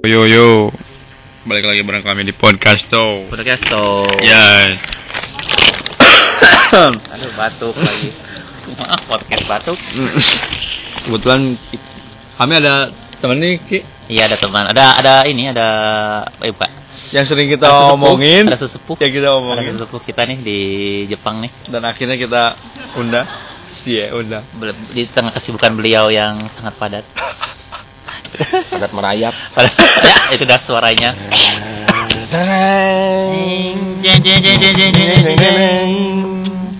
Yo 0.00 0.24
yo, 0.24 0.72
balik 1.44 1.64
lagi 1.64 1.84
bareng 1.84 2.00
kami 2.00 2.24
di 2.24 2.32
podcast 2.32 2.88
tuh. 2.88 3.28
Podcast 3.28 3.60
tuh. 3.68 4.08
Ya, 4.24 4.76
Aduh 7.12 7.32
batuk 7.36 7.76
lagi. 7.76 8.08
Maaf 8.74 9.02
podcast 9.10 9.44
batuk. 9.44 9.78
kebetulan 11.04 11.56
kami 12.36 12.52
ada 12.56 12.88
temen 13.20 13.36
nih 13.40 13.54
Ki 13.60 13.78
Iya 14.08 14.26
ada 14.26 14.36
teman. 14.36 14.64
Ada 14.66 14.84
ada 14.98 15.14
ini 15.28 15.48
ada 15.48 15.68
eh 16.40 16.52
Pak. 16.52 16.70
yang 17.10 17.26
sering 17.26 17.50
kita 17.50 17.66
Ada 17.66 17.74
sesepuh, 17.74 17.94
omongin, 17.98 18.44
Ada 18.46 18.58
sesepuh. 18.62 18.96
ya 18.96 19.08
kita 19.10 19.28
Ada 19.28 19.36
omongin, 19.36 19.72
sesepuh 19.74 20.00
kita 20.00 20.22
nih 20.24 20.38
di 20.40 20.58
Jepang 21.10 21.42
nih. 21.42 21.50
dan 21.66 21.82
akhirnya 21.82 22.14
kita 22.14 22.42
undang, 22.94 23.26
iya 23.82 24.14
undang. 24.14 24.46
Di 24.94 25.10
tengah 25.10 25.34
kesibukan 25.34 25.74
beliau 25.74 26.06
yang 26.08 26.38
sangat 26.54 26.74
padat. 26.78 27.04
padat 28.68 28.92
merayap 28.92 29.34
Padat. 29.52 29.74
ya 30.02 30.16
itu 30.32 30.44
dah 30.44 30.60
suaranya. 30.62 31.10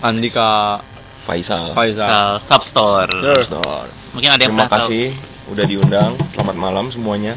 Andika 0.01 0.81
Faisal 1.29 1.77
Faisal. 1.77 2.41
Substore. 2.49 3.11
Store. 3.45 3.89
Mungkin 4.17 4.31
ada 4.31 4.43
yang 4.43 4.57
terima 4.57 4.67
tahu. 4.67 4.89
kasih 4.89 5.07
udah 5.51 5.65
diundang 5.67 6.15
selamat 6.31 6.55
malam 6.55 6.87
semuanya 6.95 7.35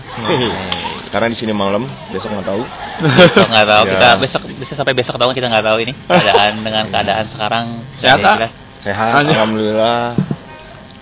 karena 1.09 1.33
di 1.33 1.37
sini 1.37 1.49
malam 1.49 1.89
besok 2.13 2.29
nggak 2.29 2.45
tahu 2.45 2.61
Besok 3.01 3.47
nggak 3.49 3.65
tahu 3.65 3.83
Ya. 3.83 3.91
kita 3.97 4.07
besok 4.21 4.41
bisa 4.53 4.73
sampai 4.77 4.93
besok 4.93 5.17
tahu 5.17 5.33
kita 5.33 5.49
nggak 5.49 5.65
tahu 5.65 5.77
ini 5.81 5.93
keadaan 6.05 6.61
dengan 6.61 6.83
keadaan 6.93 7.25
sekarang 7.33 7.65
Sehat, 7.97 8.53
sehat 8.85 9.17
alhamdulillah 9.17 10.13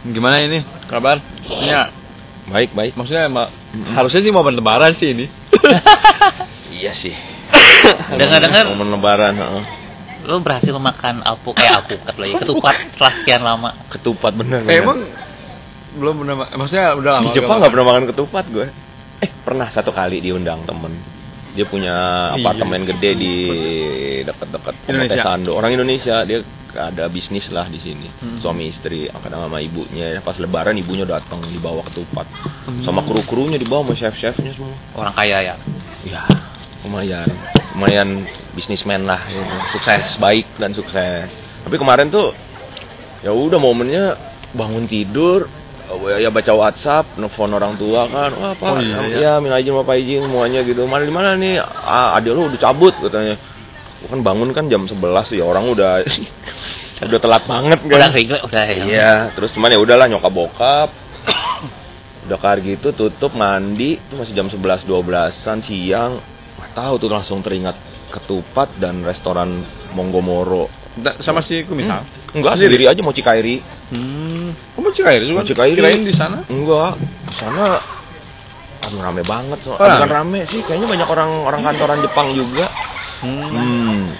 Gimana 0.08 0.40
ini 0.40 0.64
kabar? 0.88 1.20
Ya, 1.60 1.92
baik 2.52 2.72
baik 2.72 2.94
maksudnya 2.94 3.26
emang 3.26 3.48
harusnya 3.90 4.20
sih 4.20 4.30
momen 4.30 4.54
lebaran 4.54 4.92
sih 4.92 5.10
ini. 5.10 5.26
iya 6.74 6.92
sih 6.92 7.16
Dengar-dengar 8.20 8.64
momen 8.68 8.92
lebaran 8.92 9.34
heeh. 9.34 9.64
lu 10.22 10.38
berhasil 10.38 10.72
makan 10.72 11.24
alpuk 11.24 11.58
eh 11.58 11.66
alpukat 11.66 12.14
lagi 12.14 12.34
ketupat 12.38 12.76
setelah 12.92 13.14
sekian 13.16 13.42
lama 13.42 13.74
ketupat 13.90 14.32
bener, 14.32 14.62
Eh, 14.66 14.78
emang 14.78 15.02
belum 15.92 16.14
pernah, 16.20 16.36
ma- 16.38 16.52
maksudnya 16.56 16.94
udah 16.94 17.12
lama. 17.12 17.26
di 17.26 17.32
Jepang 17.34 17.58
nggak 17.58 17.72
pernah 17.72 17.88
makan 17.90 18.06
ketupat 18.08 18.46
gue 18.48 18.68
eh 19.20 19.32
pernah 19.40 19.68
satu 19.68 19.90
kali 19.90 20.20
diundang 20.20 20.62
temen 20.62 20.94
dia 21.52 21.66
punya 21.66 21.92
Iya. 22.32 22.38
apartemen 22.38 22.86
gede 22.86 23.12
di 23.14 23.34
dekat-dekat 24.22 24.76
Indonesia. 24.86 25.22
Sando 25.22 25.52
orang 25.52 25.72
Indonesia 25.74 26.16
dia 26.22 26.40
ada 26.76 27.06
bisnis 27.12 27.48
lah 27.52 27.68
di 27.68 27.80
sini. 27.82 28.08
Hmm. 28.08 28.40
suami 28.40 28.72
istri 28.72 29.08
angkat 29.12 29.32
sama 29.34 29.60
ibunya. 29.60 30.20
Pas 30.24 30.38
lebaran 30.40 30.76
ibunya 30.78 31.04
datang 31.04 31.44
dibawa 31.48 31.84
ketupat. 31.92 32.28
Hmm. 32.68 32.84
sama 32.86 33.02
kru-krunya 33.04 33.58
dibawa 33.60 33.88
sama 33.88 33.96
chef-chefnya 33.98 34.52
semua. 34.56 34.78
Orang 34.96 35.14
kaya 35.16 35.38
ya? 35.42 35.56
Ya 36.06 36.24
lumayan. 36.82 37.30
Lumayan 37.78 38.28
bisnismen 38.58 39.08
lah 39.08 39.22
gitu. 39.30 39.56
sukses 39.78 40.18
baik 40.18 40.48
dan 40.60 40.76
sukses. 40.76 41.30
Tapi 41.64 41.76
kemarin 41.78 42.10
tuh 42.10 42.34
ya 43.22 43.32
udah 43.32 43.60
momennya 43.62 44.18
bangun 44.52 44.90
tidur 44.90 45.48
ya 46.00 46.32
baca 46.32 46.54
WhatsApp, 46.56 47.20
nelfon 47.20 47.52
orang 47.52 47.76
tua 47.76 48.08
kan, 48.08 48.32
wah 48.32 48.56
Oh, 48.56 48.56
pak, 48.56 48.80
iya, 48.80 48.96
ya, 48.96 49.18
iya. 49.20 49.34
minta 49.44 49.60
izin 49.60 49.76
bapak 49.76 50.00
izin 50.00 50.24
semuanya 50.24 50.64
gitu, 50.64 50.88
mana 50.88 51.04
di 51.04 51.12
mana 51.12 51.36
nih, 51.36 51.60
ah 51.60 52.16
adik 52.16 52.32
lu 52.32 52.48
udah 52.48 52.60
cabut 52.60 52.96
katanya, 52.96 53.36
kan 54.02 54.20
bangun 54.22 54.50
kan 54.52 54.66
jam 54.66 54.86
11 54.86 54.98
ya 55.32 55.44
orang 55.44 55.70
udah 55.70 56.02
udah 57.08 57.20
telat 57.20 57.44
banget 57.46 57.78
kan, 57.78 57.88
udah 57.88 58.10
regla 58.10 58.38
udah 58.42 58.64
ya 58.64 58.76
Iya, 58.82 59.14
terus 59.34 59.54
cuman 59.54 59.70
ya 59.70 59.80
udahlah 59.80 60.08
nyokap 60.08 60.32
bokap. 60.32 60.90
Udah 62.22 62.38
kelar 62.38 62.62
gitu 62.62 62.94
tutup 62.94 63.34
mandi, 63.34 63.98
itu 63.98 64.14
masih 64.14 64.34
jam 64.34 64.46
11 64.46 64.86
12-an 64.86 65.58
siang. 65.60 66.22
Nggak 66.54 66.72
tahu 66.72 66.94
tuh 66.98 67.10
langsung 67.10 67.42
teringat 67.42 67.74
ketupat 68.14 68.78
dan 68.78 69.02
restoran 69.02 69.66
Monggomoro. 69.92 70.70
Da- 70.94 71.18
sama 71.18 71.42
si 71.42 71.66
Kumisang. 71.66 72.06
Enggak, 72.32 72.62
Sendiri? 72.62 72.78
sendiri 72.78 72.94
aja 72.94 73.02
mau 73.02 73.10
Cikairi. 73.10 73.58
Hmm. 73.90 74.54
Kamu 74.78 74.94
Cikairi 74.94 75.26
juga? 75.26 75.42
Mau 75.42 75.50
Cikairi. 75.50 75.74
Kirain 75.74 76.04
di 76.06 76.14
sana? 76.14 76.46
Enggak, 76.46 77.02
di 77.02 77.36
sana 77.36 77.66
aduh 78.82 78.98
rame 78.98 79.22
banget 79.22 79.62
so. 79.62 79.74
Oh, 79.74 79.78
Bukan 79.78 79.90
rame? 80.10 80.14
rame 80.14 80.40
sih, 80.46 80.62
kayaknya 80.62 80.90
banyak 80.90 81.08
orang 81.10 81.30
orang 81.42 81.62
kantoran 81.64 82.00
Jepang 82.02 82.34
juga. 82.34 82.70
Hmm. 83.22 84.14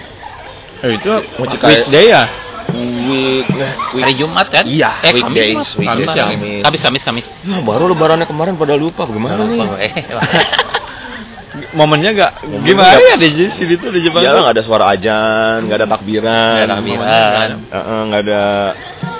Eh, 0.82 0.90
itu 0.98 1.10
weekday 1.38 2.06
ya? 2.10 2.24
Week, 2.72 3.44
eh, 3.52 3.72
week- 3.92 4.04
hari 4.06 4.14
Jumat 4.16 4.46
kan 4.48 4.64
Iya, 4.64 4.90
eh 5.02 5.12
weekdays, 5.12 5.52
Kamis, 5.52 5.68
weekdays, 5.76 6.08
Kamis, 6.08 6.16
ya. 6.16 6.24
Kamis, 6.26 6.62
Kamis, 6.62 6.80
Kamis, 6.80 7.02
Kamis. 7.04 7.26
Ya, 7.44 7.58
baru 7.60 7.90
lebarannya 7.90 8.24
kemarin 8.24 8.54
pada 8.54 8.78
lupa 8.78 9.04
gimana 9.04 9.42
nih? 9.44 9.60
Eh, 9.82 9.92
Momennya 11.76 12.10
gak 12.16 12.32
Momennya 12.48 12.64
gimana 12.64 12.96
ya 12.96 13.16
di 13.20 13.28
sini 13.52 13.76
tuh 13.76 13.92
di 13.92 14.00
Jepang? 14.00 14.24
Iya 14.24 14.32
tuh? 14.32 14.40
nggak 14.40 14.54
ada 14.56 14.64
suara 14.64 14.84
ajan, 14.96 15.56
nggak 15.68 15.78
ada 15.84 15.88
takbiran, 15.90 16.52
Nggak 16.56 16.64
ada 16.64 16.74
takbiran. 16.78 17.48
Heeh, 17.68 18.00
nggak 18.08 18.20
ada, 18.24 18.42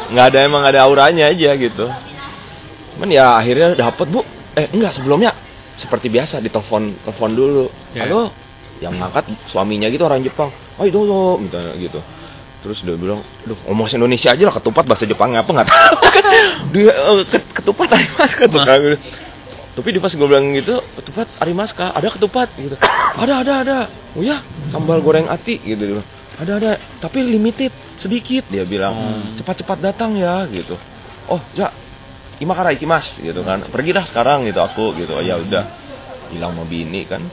nggak 0.09 0.25
ada 0.33 0.39
emang 0.41 0.61
nggak 0.65 0.73
ada 0.73 0.83
auranya 0.89 1.25
aja 1.29 1.51
gitu. 1.55 1.87
Cuman 2.97 3.09
ya 3.13 3.37
akhirnya 3.37 3.77
dapet 3.77 4.07
bu, 4.09 4.21
eh 4.57 4.67
enggak 4.73 4.97
sebelumnya 4.97 5.37
seperti 5.77 6.09
biasa 6.09 6.41
ditelepon 6.41 7.05
telepon 7.05 7.31
dulu, 7.37 7.65
Ya. 7.93 8.09
halo, 8.09 8.33
yang 8.83 8.99
ngangkat 8.99 9.31
suaminya 9.47 9.87
gitu 9.87 10.03
orang 10.03 10.27
Jepang, 10.27 10.51
oh 10.51 10.85
itu 10.85 10.99
misalnya 11.39 11.79
gitu. 11.79 12.03
Terus 12.63 12.79
dia 12.83 12.95
bilang, 12.95 13.23
duh 13.43 13.59
bahasa 13.75 13.99
Indonesia 13.99 14.31
aja 14.31 14.43
lah 14.47 14.55
ketupat 14.59 14.85
bahasa 14.87 15.07
Jepang 15.07 15.35
apa 15.35 15.47
nggak 15.51 15.67
tahu 15.71 15.95
kan? 16.15 16.25
Dia 16.75 16.91
eh, 16.91 17.25
ke- 17.31 17.49
ketupat 17.63 17.89
hari 17.91 18.07
mas 18.15 18.33
ketupat. 18.35 18.79
Tapi 19.73 19.89
di 19.89 19.99
pas 20.05 20.13
gue 20.13 20.29
bilang 20.29 20.53
gitu, 20.53 20.85
ketupat 21.01 21.27
Arimaska, 21.41 21.97
ada 21.97 22.13
ketupat 22.13 22.53
gitu. 22.61 22.77
Ada, 23.17 23.35
ada, 23.41 23.53
ada. 23.65 23.79
Oh 24.13 24.21
ya, 24.21 24.45
sambal 24.69 25.01
goreng 25.01 25.33
ati 25.33 25.57
gitu 25.65 25.81
dia 25.81 25.91
bilang. 25.97 26.09
Ada, 26.37 26.53
ada, 26.61 26.71
tapi 27.01 27.25
limited, 27.25 27.73
sedikit 27.97 28.45
dia 28.53 28.69
bilang. 28.69 28.93
Hmm. 28.93 29.33
Cepat-cepat 29.41 29.81
datang 29.81 30.13
ya 30.21 30.45
gitu. 30.53 30.77
Oh, 31.25 31.41
ya. 31.57 31.73
Imakara 32.37 32.75
ikimas 32.77 33.17
gitu 33.17 33.41
kan. 33.47 33.65
Pergi 33.71 33.97
dah 33.97 34.05
sekarang 34.05 34.45
gitu 34.45 34.61
aku 34.61 34.93
gitu. 34.99 35.17
Oh, 35.17 35.25
ya 35.25 35.41
udah. 35.41 35.65
Bilang 36.29 36.53
mau 36.53 36.69
bini 36.69 37.09
kan. 37.09 37.25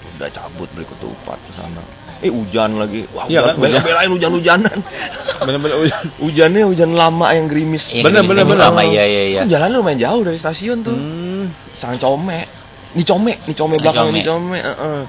Udah 0.00 0.28
cabut 0.30 0.68
beli 0.72 0.84
ketupat 0.84 1.38
ke 1.38 1.52
sana. 1.52 1.80
Eh 2.20 2.28
hujan 2.28 2.76
lagi. 2.76 3.08
Wah, 3.10 3.24
Iya 3.24 3.40
kan, 3.42 3.54
hujan. 3.56 3.80
belain 3.80 4.10
hujan-hujanan. 4.10 4.78
Bener-bener 5.40 5.76
hujan. 5.78 6.04
Hujannya 6.24 6.62
hujan 6.66 6.90
lama 6.92 7.26
yang 7.30 7.46
gerimis. 7.46 7.88
Iya, 7.88 8.04
Bener, 8.04 8.22
bener, 8.22 8.44
bener. 8.44 8.68
lama, 8.68 8.80
iya, 8.82 9.04
iya, 9.04 9.22
iya. 9.26 9.40
Jalannya 9.46 9.76
lumayan 9.76 9.98
jauh 9.98 10.20
dari 10.20 10.36
stasiun 10.36 10.78
tuh. 10.80 10.92
Hmm. 10.92 11.48
Sang 11.74 11.96
Come. 11.96 12.44
Nih 12.92 13.04
Come, 13.04 13.32
nih 13.40 13.54
Come 13.54 13.76
belakang 13.76 14.08
Come. 14.08 14.16
nih 14.16 14.24
Come, 14.24 14.56
heeh. 14.56 15.00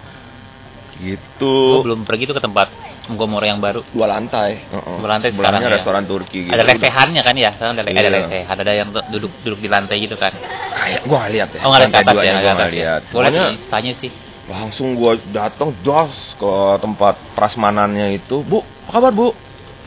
Gitu. 1.02 1.56
Gua 1.74 1.84
belum 1.84 2.02
pergi 2.04 2.24
tuh 2.26 2.36
ke 2.36 2.44
tempat 2.44 2.68
Monggomoro 3.02 3.44
yang 3.44 3.60
baru. 3.60 3.82
Dua 3.90 4.08
lantai. 4.08 4.62
heeh. 4.62 4.96
Dua 4.96 5.10
lantai 5.10 5.34
Sebelahnya 5.34 5.58
sekarang 5.58 5.74
ya. 5.74 5.78
restoran 5.82 6.04
Turki 6.06 6.40
gitu. 6.46 6.54
Ada 6.54 6.64
lesehannya 6.64 7.22
kan 7.22 7.36
ya? 7.36 7.52
Kan 7.52 7.74
ada, 7.74 7.82
ada 7.82 7.92
Iya. 7.92 8.12
lesehan, 8.14 8.56
ada 8.56 8.72
yang 8.72 8.88
duduk 9.10 9.32
duduk 9.42 9.60
di 9.60 9.68
lantai 9.68 9.98
gitu 10.00 10.16
kan. 10.16 10.32
Kayak 10.72 11.02
gua 11.04 11.28
lihat 11.28 11.50
ya. 11.52 11.60
Oh, 11.66 11.74
nggak 11.74 11.92
atas 11.92 12.06
duanya 12.08 12.32
ya, 12.32 12.40
gua 12.40 12.54
nggak 12.56 12.70
ya. 12.70 12.76
lihat. 12.78 13.02
Boleh 13.10 13.28
Pokoknya 13.28 13.44
di 13.52 13.68
tanya 13.68 13.94
sih. 14.00 14.12
Langsung 14.50 14.98
gua 14.98 15.18
datang 15.30 15.76
das 15.86 16.14
ke 16.38 16.54
tempat 16.82 17.18
prasmanannya 17.38 18.18
itu. 18.18 18.42
Bu, 18.42 18.66
apa 18.88 18.92
kabar 18.98 19.12
Bu? 19.14 19.28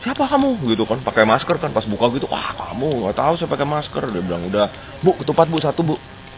Siapa 0.05 0.29
kamu? 0.29 0.61
Gitu 0.69 0.85
kan, 0.85 1.01
pakai 1.01 1.25
masker 1.25 1.57
kan. 1.57 1.73
Pas 1.73 1.83
buka 1.89 2.13
gitu, 2.13 2.29
wah 2.29 2.53
kamu 2.53 3.03
nggak 3.03 3.17
tahu 3.17 3.33
saya 3.41 3.49
pakai 3.49 3.65
masker. 3.65 4.03
Dia 4.13 4.21
bilang 4.21 4.45
udah, 4.47 4.69
Bu 5.01 5.17
ketupat 5.17 5.49
Bu 5.49 5.57
satu 5.57 5.81
Bu. 5.81 5.95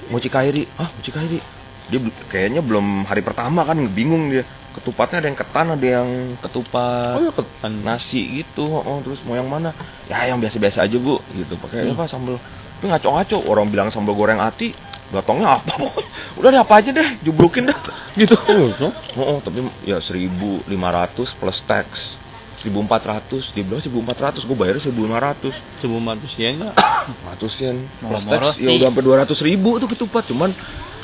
Mau 0.08 0.24
Cikairi. 0.24 0.66
Ah, 0.80 0.88
mau 0.88 1.02
Cikairi. 1.04 1.44
Dia 1.88 2.00
kayaknya 2.32 2.64
belum 2.64 3.04
hari 3.08 3.20
pertama 3.24 3.68
kan 3.68 3.76
bingung 3.92 4.32
dia. 4.32 4.48
Ketupatnya 4.78 5.26
ada 5.26 5.28
yang 5.34 5.40
ketan, 5.40 5.68
ada 5.74 5.88
yang 5.90 6.10
ketupat 6.38 7.18
Oh, 7.18 7.24
ya 7.26 7.34
ketan. 7.34 7.82
nasi 7.82 8.22
gitu. 8.40 8.78
Oh, 8.78 9.02
terus 9.02 9.20
mau 9.26 9.34
yang 9.34 9.50
mana? 9.50 9.74
Ya 10.06 10.30
yang 10.30 10.38
biasa-biasa 10.38 10.86
aja 10.86 10.98
Bu. 11.02 11.18
Gitu. 11.34 11.58
Pakai 11.58 11.92
apa 11.92 12.06
sambal. 12.06 12.38
Tapi 12.78 12.94
ngaco-ngaco 12.94 13.38
orang 13.50 13.74
bilang 13.74 13.90
sambal 13.90 14.14
goreng 14.14 14.38
ati, 14.38 14.70
datangnya 15.10 15.60
apa? 15.62 15.74
Udah 16.36 16.50
deh 16.52 16.62
apa 16.62 16.74
aja 16.80 16.90
deh, 16.92 17.08
jublukin 17.24 17.68
dah. 17.68 17.78
Gitu. 18.14 18.36
Oh, 19.16 19.38
oh, 19.38 19.40
tapi 19.40 19.64
ya 19.84 19.98
1500 20.00 20.68
plus 21.40 21.60
tax. 21.64 22.18
1400 22.58 23.54
dia 23.54 23.62
bilang 23.62 23.78
1400 23.78 24.42
gue 24.42 24.58
bayar 24.58 24.82
1500 24.82 25.54
Sebelum 25.78 26.02
matus 26.02 26.34
yen 26.42 26.58
nggak? 26.58 26.74
100 26.74 27.62
yen 27.62 27.78
plus 28.02 28.26
tax 28.26 28.58
ya 28.58 28.74
udah 28.74 28.90
sampai 28.90 29.04
200 29.30 29.46
ribu 29.46 29.78
tuh 29.78 29.86
ketupat 29.86 30.26
cuman 30.26 30.50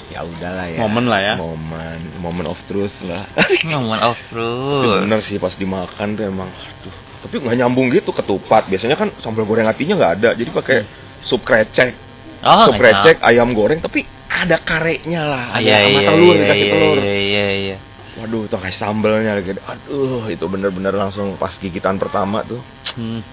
ya 0.10 0.26
udahlah 0.26 0.66
ya 0.66 0.82
Momen 0.82 1.06
lah 1.06 1.22
ya. 1.22 1.34
momen 1.38 2.00
momen 2.18 2.46
of 2.50 2.58
truth 2.66 2.98
lah 3.06 3.30
off 4.10 4.18
Tapi 4.18 4.34
road. 4.34 5.06
bener 5.06 5.22
sih 5.22 5.38
pas 5.38 5.54
dimakan 5.54 6.18
tuh 6.18 6.26
emang 6.26 6.50
aduh 6.50 6.96
tapi 7.24 7.36
nggak 7.40 7.56
nyambung 7.56 7.88
gitu 7.94 8.10
ketupat 8.12 8.68
biasanya 8.68 8.98
kan 8.98 9.14
sambal 9.22 9.46
goreng 9.46 9.70
hatinya 9.70 9.94
nggak 9.96 10.14
ada 10.20 10.30
jadi 10.34 10.50
pakai 10.50 10.78
sup 11.22 11.46
krecek 11.46 11.94
Oh, 12.44 12.68
sup 12.68 12.76
krecek 12.76 13.18
ayam 13.20 13.52
goreng 13.52 13.80
tapi 13.80 14.04
ada 14.28 14.58
karenya 14.58 15.22
lah 15.24 15.44
Ah, 15.50 15.58
ada 15.58 15.64
Iya, 15.64 15.78
sama 15.80 15.90
iya, 15.96 16.08
telur 16.08 16.22
iya, 16.30 16.42
dikasih 16.42 16.60
iya, 16.62 16.74
telur 16.74 16.98
Iya, 16.98 17.16
iya, 17.18 17.48
iya. 17.56 17.78
waduh 18.14 18.44
tuh 18.46 18.60
kasih 18.60 18.78
sambalnya 18.78 19.32
lagi 19.34 19.52
aduh 19.58 20.28
itu 20.28 20.46
bener-bener 20.46 20.94
langsung 20.94 21.34
pas 21.36 21.54
gigitan 21.54 21.96
pertama 21.96 22.44
tuh 22.44 22.62
Hmm. 22.94 23.26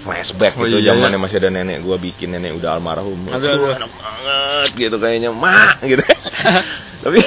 flashback 0.00 0.54
Oh, 0.54 0.62
gitu 0.62 0.78
iya, 0.78 0.92
zamannya 0.92 1.16
iya. 1.16 1.22
masih 1.22 1.36
ada 1.38 1.50
nenek 1.50 1.80
gua 1.80 1.96
bikin 1.96 2.30
nenek 2.30 2.54
udah 2.54 2.70
almarhum 2.72 3.18
Aduh, 3.26 3.74
enak 3.74 3.90
banget 3.90 4.70
gitu 4.78 4.96
kayaknya 4.96 5.30
mak 5.30 5.80
gitu 5.82 6.04
Tapi 7.02 7.20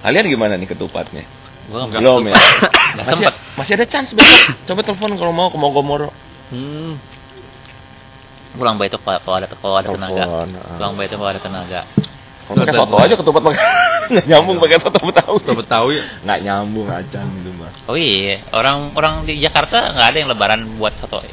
kalian 0.00 0.26
gimana 0.28 0.54
nih 0.54 0.66
ketupatnya? 0.66 1.24
Gua 1.66 1.88
Belum 1.88 2.24
ya. 2.24 2.34
Masih, 2.94 3.10
sempet. 3.26 3.34
masih 3.56 3.72
ada 3.74 3.86
chance 3.88 4.10
besok. 4.12 4.54
Coba 4.64 4.80
telepon 4.80 5.18
kalau 5.18 5.32
mau 5.32 5.48
ke 5.48 5.58
Mogomoro. 5.58 6.14
Hmm. 6.46 6.94
Pulang 8.54 8.76
baik 8.78 8.94
itu 8.94 8.98
kalau 9.02 9.36
ada 9.36 9.46
kalau 9.50 9.76
ada 9.76 9.88
tenaga. 9.90 10.24
Telepon, 10.24 10.48
ah. 10.54 10.76
Pulang 10.78 10.92
baik 10.94 11.08
itu 11.10 11.16
kalau 11.18 11.30
ada 11.30 11.42
tenaga. 11.42 11.80
Kalau 12.44 12.56
pakai 12.60 12.74
soto 12.76 12.96
aja 13.00 13.14
ketupat 13.16 13.42
pakai 13.42 13.60
nggak 14.12 14.26
nyambung 14.28 14.56
pakai 14.60 14.76
soto 14.78 14.98
betawi. 15.00 15.36
Soto 15.40 15.54
Betawi. 15.58 15.96
Nggak 16.22 16.38
nyambung 16.44 16.86
acan 16.86 17.24
gitu 17.40 17.50
mah. 17.56 17.72
Oh 17.88 17.96
iya, 17.96 18.44
orang 18.52 18.92
orang 18.94 19.14
di 19.24 19.40
Jakarta 19.40 19.96
nggak 19.96 20.06
ada 20.12 20.16
yang 20.20 20.28
lebaran 20.30 20.60
buat 20.76 20.94
soto. 21.00 21.24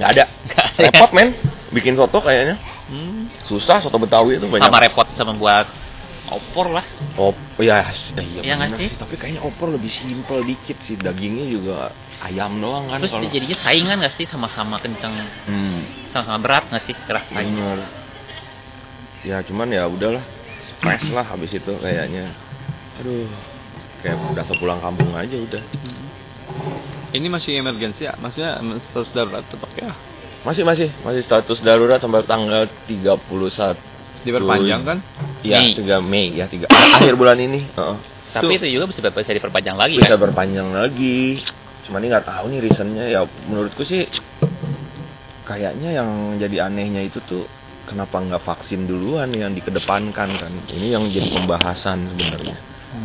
Nggak 0.00 0.10
ada. 0.16 0.24
Nggak 0.50 0.64
ada. 0.66 0.80
Repot 0.88 1.10
men. 1.12 1.28
Bikin 1.70 1.94
soto 1.94 2.18
kayaknya. 2.18 2.56
Hmm. 2.90 3.30
Susah 3.46 3.78
soto 3.78 4.00
betawi 4.00 4.42
itu 4.42 4.50
banyak. 4.50 4.66
Sama 4.66 4.78
repot 4.82 5.06
sama 5.14 5.32
buat 5.38 5.79
opor 6.28 6.66
lah. 6.76 6.84
Op, 7.16 7.36
ya, 7.56 7.80
iya, 8.20 8.40
iya 8.44 8.52
nggak 8.60 8.76
bener 8.76 8.80
sih? 8.84 8.90
Tapi 9.00 9.14
kayaknya 9.16 9.40
opor 9.40 9.72
lebih 9.72 9.88
simpel 9.88 10.44
dikit 10.44 10.76
sih. 10.84 11.00
Dagingnya 11.00 11.46
juga 11.48 11.76
ayam 12.20 12.60
doang 12.60 12.92
kan. 12.92 13.00
Terus 13.00 13.16
kalau- 13.16 13.32
jadinya 13.32 13.56
saingan 13.56 13.96
nggak 14.04 14.14
sih 14.14 14.26
sama-sama 14.28 14.76
kenceng, 14.78 15.16
Hmm, 15.48 15.80
sama-sama 16.12 16.38
berat 16.44 16.64
nggak 16.68 16.84
sih 16.84 16.94
rasanya? 17.08 17.40
bener. 17.48 17.78
Ya 19.24 19.36
cuman 19.44 19.68
ya 19.68 19.84
udahlah. 19.88 20.24
Stres 20.60 21.08
lah 21.12 21.24
habis 21.24 21.52
itu 21.52 21.72
kayaknya. 21.76 22.32
Aduh, 23.00 23.28
kayak 24.00 24.16
berasa 24.32 24.52
pulang 24.56 24.80
kampung 24.80 25.12
aja 25.12 25.36
udah. 25.36 25.60
Ini 27.10 27.26
masih 27.26 27.58
emergensi 27.58 28.06
ya? 28.06 28.14
Maksudnya 28.16 28.60
status 28.78 29.10
darurat 29.10 29.44
tetap 29.44 29.68
ya? 29.76 29.92
Masih 30.40 30.64
masih 30.64 30.88
masih 31.04 31.20
status 31.20 31.60
darurat 31.60 32.00
sampai 32.00 32.24
tanggal 32.24 32.64
31 32.88 33.76
Diperpanjang 34.20 34.82
kan? 34.82 34.98
Iya. 35.40 35.64
3 35.64 36.00
Mei 36.00 36.34
ya, 36.34 36.44
3 36.44 36.68
akhir 37.00 37.14
bulan 37.16 37.36
ini. 37.36 37.64
Heeh. 37.66 37.96
Tapi 38.30 38.52
itu 38.54 38.66
juga 38.70 38.86
bisa 38.86 39.02
bisa 39.02 39.32
diperpanjang 39.32 39.74
lagi 39.74 39.98
Bisa 39.98 40.14
kan? 40.14 40.22
berpanjang 40.22 40.70
lagi. 40.70 41.42
Cuman 41.82 41.98
ini 41.98 42.08
nggak 42.08 42.26
tahu 42.26 42.44
nih 42.48 42.58
reasonnya 42.60 43.04
ya 43.08 43.20
menurutku 43.44 43.82
sih 43.82 44.06
kayaknya 45.42 45.90
yang 45.92 46.08
jadi 46.38 46.70
anehnya 46.70 47.02
itu 47.02 47.18
tuh 47.20 47.42
kenapa 47.82 48.22
nggak 48.22 48.38
vaksin 48.38 48.86
duluan 48.86 49.34
yang 49.34 49.50
dikedepankan 49.50 50.30
kan 50.30 50.52
ini 50.70 50.94
yang 50.94 51.10
jadi 51.10 51.26
pembahasan 51.28 52.06
sebenarnya 52.08 52.54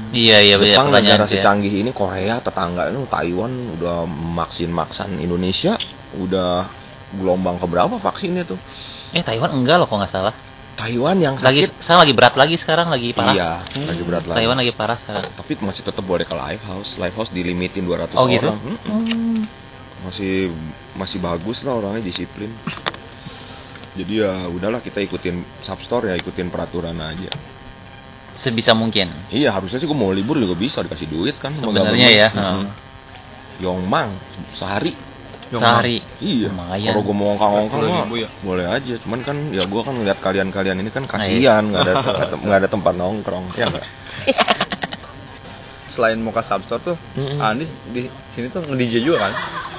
Iya 0.10 0.42
iya 0.42 0.56
iya 0.58 0.74
Jepang 0.74 0.90
pertanyaan 0.90 1.22
negara 1.22 1.26
ya. 1.26 1.32
secanggih 1.32 1.74
ini 1.82 1.90
Korea 1.90 2.38
tetangga 2.38 2.90
itu 2.90 3.02
Taiwan 3.06 3.52
udah 3.74 4.06
maksin 4.06 4.70
maksan 4.70 5.18
Indonesia 5.18 5.78
udah 6.14 6.70
gelombang 7.14 7.58
keberapa 7.58 7.98
vaksinnya 7.98 8.46
tuh 8.46 8.58
Eh 9.10 9.22
Taiwan 9.22 9.54
enggak 9.54 9.80
loh 9.80 9.88
kalau 9.88 10.04
nggak 10.04 10.12
salah. 10.12 10.34
Taiwan 10.76 11.18
yang 11.18 11.36
Lagi 11.36 11.66
sakit 11.66 11.80
sekarang 11.80 12.02
lagi 12.04 12.14
berat 12.14 12.34
lagi 12.36 12.56
sekarang 12.60 12.88
lagi 12.90 13.10
parah. 13.12 13.32
iya 13.32 13.52
lagi 13.82 14.04
berat 14.04 14.24
lagi 14.24 14.38
Taiwan 14.38 14.58
lagi 14.58 14.72
parah 14.72 14.98
sekarang. 15.00 15.24
tapi 15.34 15.52
masih 15.58 15.82
tetap 15.82 16.04
boleh 16.04 16.24
ke 16.24 16.36
live 16.36 16.64
house 16.64 16.90
live 16.96 17.16
house 17.16 17.32
dilimitin 17.32 17.84
200 17.84 18.12
Oh, 18.14 18.28
gitu? 18.28 18.44
orang 18.46 18.60
Mm-mm. 18.60 19.48
masih 20.04 20.52
masih 20.94 21.18
bagus 21.18 21.60
lah 21.62 21.76
orangnya 21.76 22.04
disiplin 22.04 22.52
jadi 23.96 24.14
ya 24.22 24.32
udahlah 24.48 24.80
kita 24.80 25.00
ikutin 25.00 25.40
substore 25.64 26.12
ya 26.12 26.16
ikutin 26.16 26.52
peraturan 26.52 26.96
aja 26.98 27.32
Sebisa 28.36 28.76
mungkin. 28.76 29.08
iya 29.32 29.48
harusnya 29.50 29.80
sih 29.80 29.88
gue 29.88 29.96
mau 29.96 30.12
libur 30.12 30.36
juga 30.36 30.54
bisa 30.54 30.84
dikasih 30.84 31.08
duit 31.08 31.40
kan 31.40 31.56
Sebenarnya 31.56 32.10
ya. 32.12 32.30
Mm-mm. 32.30 32.68
Yongmang 33.58 34.12
sehari 34.54 34.92
Sehari. 35.52 35.98
iya 36.20 36.50
Lumayan. 36.50 36.92
kalau 36.92 37.04
gue 37.06 37.16
mau 37.16 37.28
ongkang-ongkang 37.34 37.80
40.000 37.86 37.92
mah 37.94 38.18
ya. 38.18 38.30
boleh 38.42 38.66
aja 38.66 38.94
cuman 39.02 39.20
kan 39.22 39.38
ya 39.50 39.64
gue 39.64 39.82
kan 39.82 39.94
ngeliat 39.94 40.20
kalian-kalian 40.20 40.78
ini 40.80 40.90
kan 40.90 41.04
Nah, 41.04 41.12
kasihan 41.12 41.64
nggak 41.66 41.82
ada 41.82 41.94
nggak 42.46 42.58
ada 42.60 42.70
tempat 42.70 42.94
nongkrong 42.94 43.46
ya 43.54 43.70
nggak 43.70 43.86
Selain 45.88 46.20
Mocha 46.20 46.44
Substore 46.44 46.84
tuh, 46.84 46.96
Mm-mm. 47.16 47.40
Andis 47.40 47.72
di 47.88 48.12
sini 48.36 48.52
tuh 48.52 48.60
nge-DJ 48.68 49.00
juga 49.00 49.30
kan? 49.30 49.34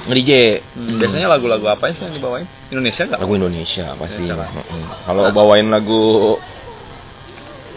nge-DJ 0.09 0.33
Hmm. 0.73 0.97
Biasanya 0.97 1.29
lagu-lagu 1.29 1.69
apa 1.69 1.93
sih 1.93 2.09
yang 2.09 2.17
dibawain? 2.17 2.49
Indonesia 2.73 3.05
nggak? 3.05 3.21
lagu 3.21 3.35
Indonesia 3.37 3.85
pasti 3.93 4.23
Indonesia, 4.25 4.49
kan? 4.49 4.65
Mm-mm. 4.65 4.83
kalau 5.05 5.25
bawain 5.29 5.69
lagu 5.69 6.01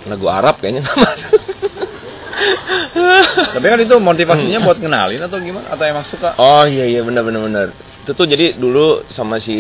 lagu 0.08 0.26
Arab 0.32 0.56
kayaknya 0.58 0.88
nggak 0.88 0.98
masuk 0.98 1.32
Tapi 3.56 3.66
kan 3.66 3.80
itu 3.80 3.96
motivasinya 4.00 4.60
buat 4.64 4.78
kenalin 4.80 5.22
atau 5.22 5.38
gimana? 5.40 5.68
Atau 5.74 5.86
emang 5.88 6.06
suka? 6.08 6.36
oh 6.40 6.66
iya 6.66 6.86
iya 6.88 7.02
benar 7.04 7.24
benar 7.26 7.42
benar. 7.46 7.68
Itu 8.04 8.16
tuh 8.16 8.26
jadi 8.26 8.56
dulu 8.58 9.06
sama 9.12 9.38
si 9.38 9.56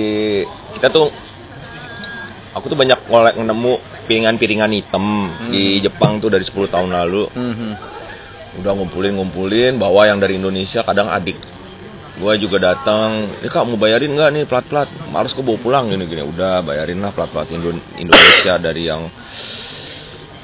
kita 0.77 0.89
tuh 0.89 1.11
aku 2.55 2.65
tuh 2.65 2.77
banyak 2.79 2.99
ngolek 3.07 3.35
nemu 3.37 3.73
piringan-piringan 4.09 4.71
hitam 4.73 5.29
di 5.53 5.79
Jepang 5.85 6.17
tuh 6.17 6.33
dari 6.33 6.43
10 6.43 6.67
tahun 6.69 6.91
lalu. 6.91 7.23
Mhm. 7.33 7.71
udah 8.49 8.73
ngumpulin 8.75 9.13
ngumpulin 9.13 9.77
bawa 9.77 10.09
yang 10.09 10.17
dari 10.17 10.41
Indonesia 10.41 10.81
kadang 10.81 11.05
adik 11.05 11.37
gua 12.17 12.33
juga 12.35 12.57
datang 12.73 13.29
ini 13.39 13.47
kak 13.47 13.63
mau 13.63 13.77
bayarin 13.79 14.11
nggak 14.11 14.29
nih 14.35 14.43
plat 14.49 14.65
plat 14.67 14.89
harus 14.89 15.31
gue 15.31 15.45
bawa 15.45 15.59
pulang. 15.61 15.85
Gini 15.87 16.09
gini 16.09 16.25
udah 16.25 16.65
bayarin 16.65 16.99
lah 16.99 17.13
plat 17.13 17.29
plat 17.31 17.47
Indonesia 17.47 18.57
dari 18.59 18.89
yang 18.89 19.07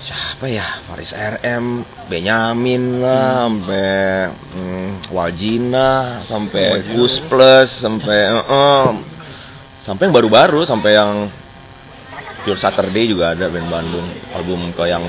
siapa 0.05 0.45
ya? 0.45 0.85
Faris 0.85 1.11
RM 1.11 1.81
Benyamin 2.05 3.01
lah 3.01 3.49
sampai 3.49 3.89
hmm, 4.29 4.89
Waljina 5.09 6.21
sampai 6.29 6.93
Gus 6.93 7.17
Plus 7.25 7.69
sampai 7.81 8.19
eh, 8.29 8.89
sampai 9.81 10.03
yang 10.05 10.13
baru-baru 10.13 10.61
sampai 10.63 10.91
yang 10.93 11.13
Pure 12.45 12.61
Saturday 12.61 13.09
juga 13.09 13.33
ada 13.33 13.49
band 13.49 13.69
Bandung. 13.73 14.07
Album 14.37 14.69
ke 14.77 14.85
yang 14.85 15.01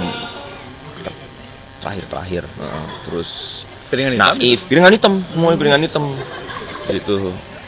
terakhir-terakhir 1.85 2.49
Heeh. 2.49 2.87
terus 3.05 3.31
Piringan 3.87 4.19
hitam? 4.19 4.35
Naif 4.35 4.61
piringan 4.67 4.93
hitam 4.99 5.15
semua 5.31 5.55
piringan 5.55 5.83
hitam. 5.87 6.05
Gitu. 6.91 7.17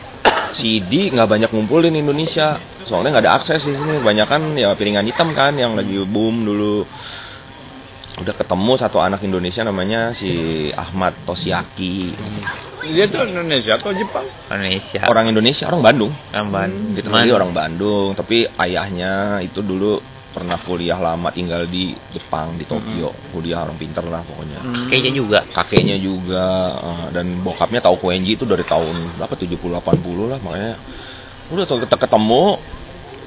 CD 0.59 1.15
nggak 1.15 1.29
banyak 1.31 1.51
ngumpulin 1.55 1.95
Indonesia 1.95 2.59
soalnya 2.89 3.15
nggak 3.15 3.25
ada 3.29 3.35
akses 3.39 3.69
di 3.69 3.77
sini. 3.77 4.01
Banyak 4.01 4.27
kan 4.27 4.43
ya 4.57 4.73
piringan 4.73 5.05
hitam 5.05 5.37
kan 5.37 5.53
yang 5.55 5.77
lagi 5.77 6.01
boom 6.03 6.43
dulu. 6.43 6.89
Udah 8.19 8.35
ketemu 8.35 8.73
satu 8.75 8.99
anak 8.99 9.23
Indonesia 9.23 9.63
namanya 9.63 10.11
si 10.11 10.67
Ahmad 10.75 11.15
Tosiaki 11.23 12.11
Dia 12.83 13.07
tuh 13.07 13.31
Indonesia 13.31 13.79
atau 13.79 13.95
Jepang? 13.95 14.27
Indonesia. 14.51 15.07
orang 15.07 15.31
Indonesia 15.31 15.65
orang 15.71 15.83
Bandung. 15.87 16.13
Ramban. 16.35 16.99
gitu. 16.99 17.07
Dia 17.15 17.35
orang 17.35 17.55
Bandung. 17.55 18.19
Tapi 18.19 18.43
ayahnya 18.59 19.39
itu 19.47 19.63
dulu 19.63 20.03
pernah 20.35 20.55
kuliah 20.61 20.99
lama 20.99 21.35
tinggal 21.35 21.67
di 21.67 21.95
Jepang 22.15 22.55
di 22.55 22.63
Tokyo. 22.67 23.11
Kuliah 23.35 23.67
orang 23.67 23.79
pinter 23.79 24.07
lah 24.07 24.23
pokoknya. 24.23 24.87
Kayaknya 24.87 25.13
juga. 25.15 25.39
kakeknya 25.51 25.97
juga. 25.99 26.47
Eh, 26.79 27.07
dan 27.19 27.43
bokapnya 27.43 27.83
tahu 27.83 27.99
Koenji 27.99 28.39
itu 28.39 28.47
dari 28.47 28.63
tahun 28.63 29.19
berapa? 29.19 29.35
70 29.35 29.59
80 29.59 30.31
lah 30.31 30.39
makanya 30.39 30.75
udah 31.53 31.65
tuh 31.65 31.85
kita 31.85 31.97
ketemu. 31.97 32.59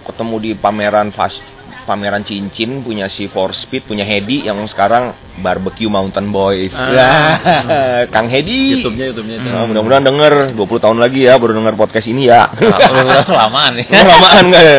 Ketemu 0.02 0.36
di 0.42 0.52
pameran 0.58 1.14
fast 1.14 1.46
pameran 1.86 2.22
cincin 2.22 2.86
punya 2.86 3.10
si 3.10 3.26
Four 3.26 3.54
Speed 3.58 3.90
punya 3.90 4.06
Hedi 4.06 4.46
yang 4.46 4.62
sekarang 4.70 5.14
barbecue 5.42 5.90
Mountain 5.90 6.30
Boys. 6.34 6.74
Wah, 6.74 7.38
Kang 8.14 8.30
Hedi. 8.30 8.82
YouTube-nya, 8.82 9.14
YouTube-nya. 9.14 9.38
Nah, 9.42 9.66
mudah-mudahan 9.70 10.06
denger. 10.06 10.34
20 10.58 10.84
tahun 10.84 10.98
lagi 11.02 11.26
ya 11.26 11.38
baru 11.38 11.58
denger 11.58 11.78
podcast 11.78 12.10
ini 12.10 12.30
ya. 12.30 12.50
Udah 12.50 13.30
lamaan. 13.30 13.74
Udah 13.82 14.04
lamaan 14.06 14.46
ya 14.54 14.72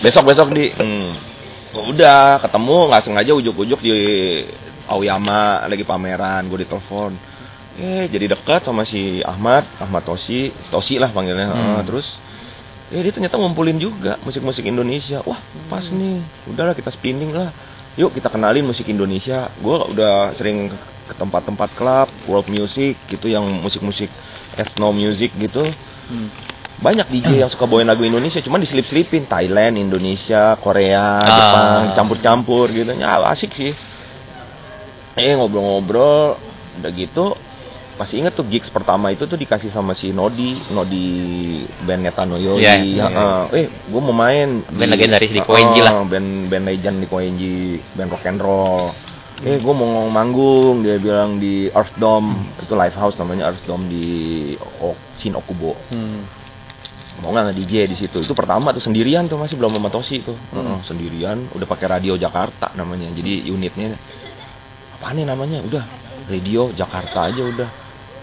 besok 0.00 0.32
besok 0.32 0.48
di. 0.56 0.72
Hmm. 0.74 1.16
udah 1.70 2.42
ketemu 2.42 2.90
nggak 2.90 3.02
sengaja 3.06 3.30
ujuk-ujuk 3.30 3.78
di 3.78 3.94
Aoyama 4.90 5.70
lagi 5.70 5.86
pameran 5.86 6.50
gue 6.50 6.66
ditelepon. 6.66 7.14
Eh 7.78 8.10
jadi 8.10 8.34
dekat 8.34 8.66
sama 8.66 8.82
si 8.82 9.22
Ahmad 9.22 9.62
Ahmad 9.78 10.02
Tosi 10.02 10.50
Tosi 10.66 10.98
lah 10.98 11.14
panggilnya. 11.14 11.46
Hmm. 11.46 11.78
Ah, 11.78 11.82
terus 11.86 12.18
eh 12.90 13.00
dia 13.00 13.12
ternyata 13.14 13.38
ngumpulin 13.38 13.78
juga 13.78 14.18
musik-musik 14.22 14.66
Indonesia 14.66 15.22
wah 15.22 15.38
pas 15.66 15.86
nih 15.86 16.18
udahlah 16.46 16.74
kita 16.74 16.90
spinning 16.90 17.30
lah 17.30 17.54
yuk 17.94 18.10
kita 18.10 18.26
kenalin 18.26 18.66
musik 18.66 18.86
Indonesia 18.86 19.46
gue 19.58 19.76
udah 19.94 20.34
sering 20.34 20.70
ke 21.06 21.14
tempat-tempat 21.14 21.70
klub 21.74 22.08
world 22.26 22.46
music 22.46 22.98
gitu 23.06 23.26
yang 23.26 23.46
musik-musik 23.62 24.10
ethno 24.54 24.90
music 24.90 25.30
gitu 25.34 25.66
Hmm. 26.10 26.26
banyak 26.82 27.06
DJ 27.06 27.38
yang 27.38 27.46
suka 27.46 27.70
bawain 27.70 27.86
lagu 27.86 28.02
Indonesia 28.02 28.42
cuman 28.42 28.58
diselip-selipin 28.58 29.30
Thailand, 29.30 29.78
Indonesia, 29.78 30.58
Korea, 30.58 31.22
Ah. 31.22 31.28
Jepang, 31.38 31.70
campur-campur 31.94 32.66
gitu. 32.74 32.90
Ya 32.98 33.14
asik 33.30 33.54
sih. 33.54 33.70
Eh 35.14 35.32
ngobrol-ngobrol 35.38 36.34
udah 36.82 36.90
gitu 36.90 37.38
masih 38.00 38.24
inget 38.24 38.32
tuh 38.32 38.48
gigs 38.48 38.72
pertama 38.72 39.12
itu 39.12 39.28
tuh 39.28 39.36
dikasih 39.36 39.68
sama 39.68 39.92
si 39.92 40.08
Nodi, 40.08 40.56
Nodi 40.72 41.04
band 41.84 42.00
Netano 42.00 42.34
Yoi. 42.34 42.56
Iya, 42.58 42.80
Ya, 42.80 42.80
iya. 42.80 43.06
eh, 43.06 43.44
eh 43.54 43.66
gue 43.68 44.00
mau 44.00 44.16
main 44.16 44.64
Band 44.64 44.88
legendaris 44.88 45.28
di 45.28 45.38
Koenji 45.38 45.84
Ah, 45.84 46.00
lah. 46.00 46.08
Band 46.08 46.48
band 46.48 46.64
legend 46.64 46.96
di 46.96 47.06
Koenji, 47.06 47.58
band 47.92 48.08
rock 48.08 48.24
and 48.24 48.40
roll. 48.40 48.88
Eh 49.40 49.56
gue 49.56 49.74
mau 49.74 50.04
manggung 50.06 50.80
dia 50.80 50.96
bilang 50.96 51.36
di 51.36 51.68
Earth 51.68 51.92
Dome 51.94 52.56
itu 52.56 52.72
live 52.72 52.92
house 52.94 53.16
namanya 53.16 53.48
Earth 53.48 53.64
Dome 53.64 53.84
di 53.84 54.04
o 54.78 54.92
Shin 55.16 55.32
Okubo 55.32 55.76
Hmm. 55.88 56.24
mau 57.20 57.30
nggak 57.30 57.52
nge-DJ 57.52 57.84
di 57.84 57.96
situ 57.96 58.16
itu 58.18 58.32
pertama 58.32 58.68
tuh 58.70 58.80
sendirian 58.80 59.24
tuh 59.26 59.36
masih 59.36 59.56
belum 59.56 59.72
sama 59.72 59.88
Tosi 59.88 60.20
tuh 60.20 60.36
Hmm. 60.50 60.60
Heeh, 60.62 60.78
sendirian 60.84 61.52
udah 61.52 61.64
pakai 61.64 61.88
radio 61.90 62.16
Jakarta 62.16 62.72
namanya 62.74 63.08
jadi 63.10 63.44
unitnya 63.46 63.96
apa 64.94 65.12
nih 65.12 65.24
namanya 65.24 65.60
udah 65.60 65.84
radio 66.26 66.68
Jakarta 66.70 67.28
aja 67.28 67.40
udah 67.42 67.68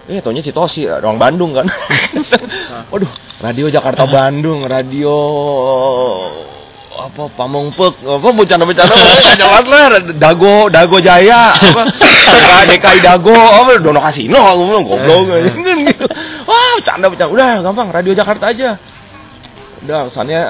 eh 0.08 0.24
taunya 0.24 0.40
si 0.40 0.56
Tosi 0.56 0.88
orang 0.88 1.20
Bandung 1.20 1.52
kan? 1.52 1.68
Waduh. 2.92 3.12
Radio 3.44 3.68
Jakarta 3.68 4.08
Bandung 4.08 4.66
radio 4.66 5.14
apa 6.98 7.30
Pamongpek 7.30 8.02
apa 8.02 8.28
bercanda-bercanda 8.34 8.96
jelas 9.38 9.66
lah. 9.70 9.86
Dago 10.18 10.66
Dago 10.74 10.98
Jaya 10.98 11.54
apa 11.54 11.84
DKI, 12.66 13.00
Dago 13.06 13.36
apa 13.36 13.78
Dono 13.78 14.02
Kasino 14.02 14.42
aku 14.42 14.62
bilang 14.66 14.86
goblok 14.90 15.22
kan 15.30 15.78
gitu 15.86 16.06
wah 16.50 16.74
bercanda 16.82 17.06
bercanda 17.12 17.34
udah 17.38 17.52
gampang 17.62 17.88
radio 17.94 18.14
Jakarta 18.18 18.50
aja. 18.50 18.82
Udah 19.86 20.10
kesannya 20.10 20.42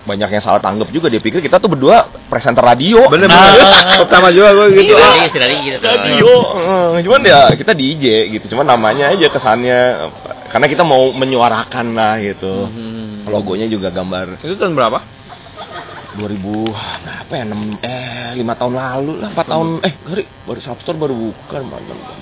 banyak 0.00 0.28
yang 0.30 0.40
salah 0.40 0.58
tanggap 0.58 0.88
juga 0.88 1.06
dia 1.06 1.18
pikir 1.18 1.38
kita 1.38 1.56
tuh 1.56 1.68
berdua 1.68 2.02
presenter 2.26 2.60
radio 2.60 3.04
Bener 3.06 3.28
Ah, 3.28 3.52
bener. 3.52 3.60
ah, 3.60 3.68
ah. 3.68 3.98
Pertama 4.02 4.28
juga 4.30 4.48
gue 4.52 4.66
gitu. 4.72 4.90
Gitu, 4.90 4.94
ah. 4.94 5.12
tadi, 5.20 5.28
tadi 5.30 5.56
gitu 5.60 5.76
radio 5.84 6.32
Eh, 6.90 7.02
cuman 7.02 7.20
ya 7.22 7.40
kita 7.52 7.72
DJ 7.72 8.04
gitu 8.30 8.44
cuman 8.50 8.66
namanya 8.66 9.10
aja 9.10 9.26
kesannya 9.26 9.80
karena 10.48 10.66
kita 10.66 10.82
mau 10.82 11.10
menyuarakan 11.10 11.86
lah 11.92 12.16
gitu 12.18 12.66
Hmm. 12.66 13.28
logonya 13.28 13.66
juga 13.66 13.88
gambar 13.88 14.36
Itu 14.36 14.56
tahun 14.56 14.72
berapa? 14.72 14.98
2000 16.10 16.66
berapa 17.00 17.32
ya 17.32 17.44
6 17.46 17.78
eh 17.80 18.30
5 18.34 18.58
tahun 18.58 18.72
lalu 18.74 19.12
lah 19.20 19.30
4 19.30 19.46
tahun 19.46 19.66
eh 19.80 19.94
sorry 20.02 20.24
baru 20.42 20.60
Substore 20.60 20.98
baru 20.98 21.14
bukan 21.14 21.60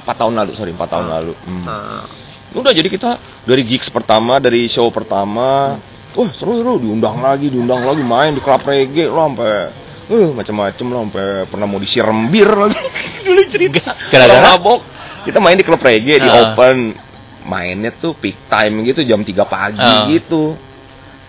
4 0.04 0.12
tahun 0.12 0.32
lalu 0.37 0.50
sorry 0.52 0.73
4 0.73 0.85
tahun 0.85 1.06
lalu 1.08 1.32
Hmm. 1.40 1.64
Ah. 1.64 2.04
udah 2.50 2.73
jadi 2.73 2.85
kita 2.85 3.11
dari 3.44 3.62
gigs 3.62 3.88
pertama 3.88 4.37
dari 4.37 4.66
show 4.66 4.88
pertama 4.88 5.80
wah 6.19 6.31
seru 6.35 6.59
seru 6.59 6.83
diundang 6.83 7.23
lagi 7.23 7.47
diundang 7.47 7.87
lagi 7.87 8.03
main 8.03 8.35
di 8.35 8.43
klub 8.43 8.59
reggae 8.61 9.07
lo 9.07 9.31
sampai 9.31 9.53
uh, 10.11 10.29
macam-macam 10.35 10.85
lo 10.91 10.99
sampai 11.07 11.27
pernah 11.47 11.67
mau 11.71 11.79
disiram 11.79 12.27
bir 12.27 12.51
lagi 12.51 12.75
dulu 13.27 13.43
cerita 13.47 13.95
Gara-gara? 14.11 14.59
Mabok 14.59 14.81
kita 15.23 15.39
main 15.39 15.55
di 15.55 15.63
klub 15.63 15.79
reggae 15.79 16.19
di 16.19 16.27
Ah. 16.27 16.51
open 16.51 16.77
mainnya 17.47 17.95
tuh 17.95 18.13
peak 18.13 18.51
time 18.51 18.83
gitu 18.83 19.07
jam 19.07 19.23
3 19.23 19.31
pagi 19.47 19.79
Ah. 19.79 20.11
gitu 20.11 20.59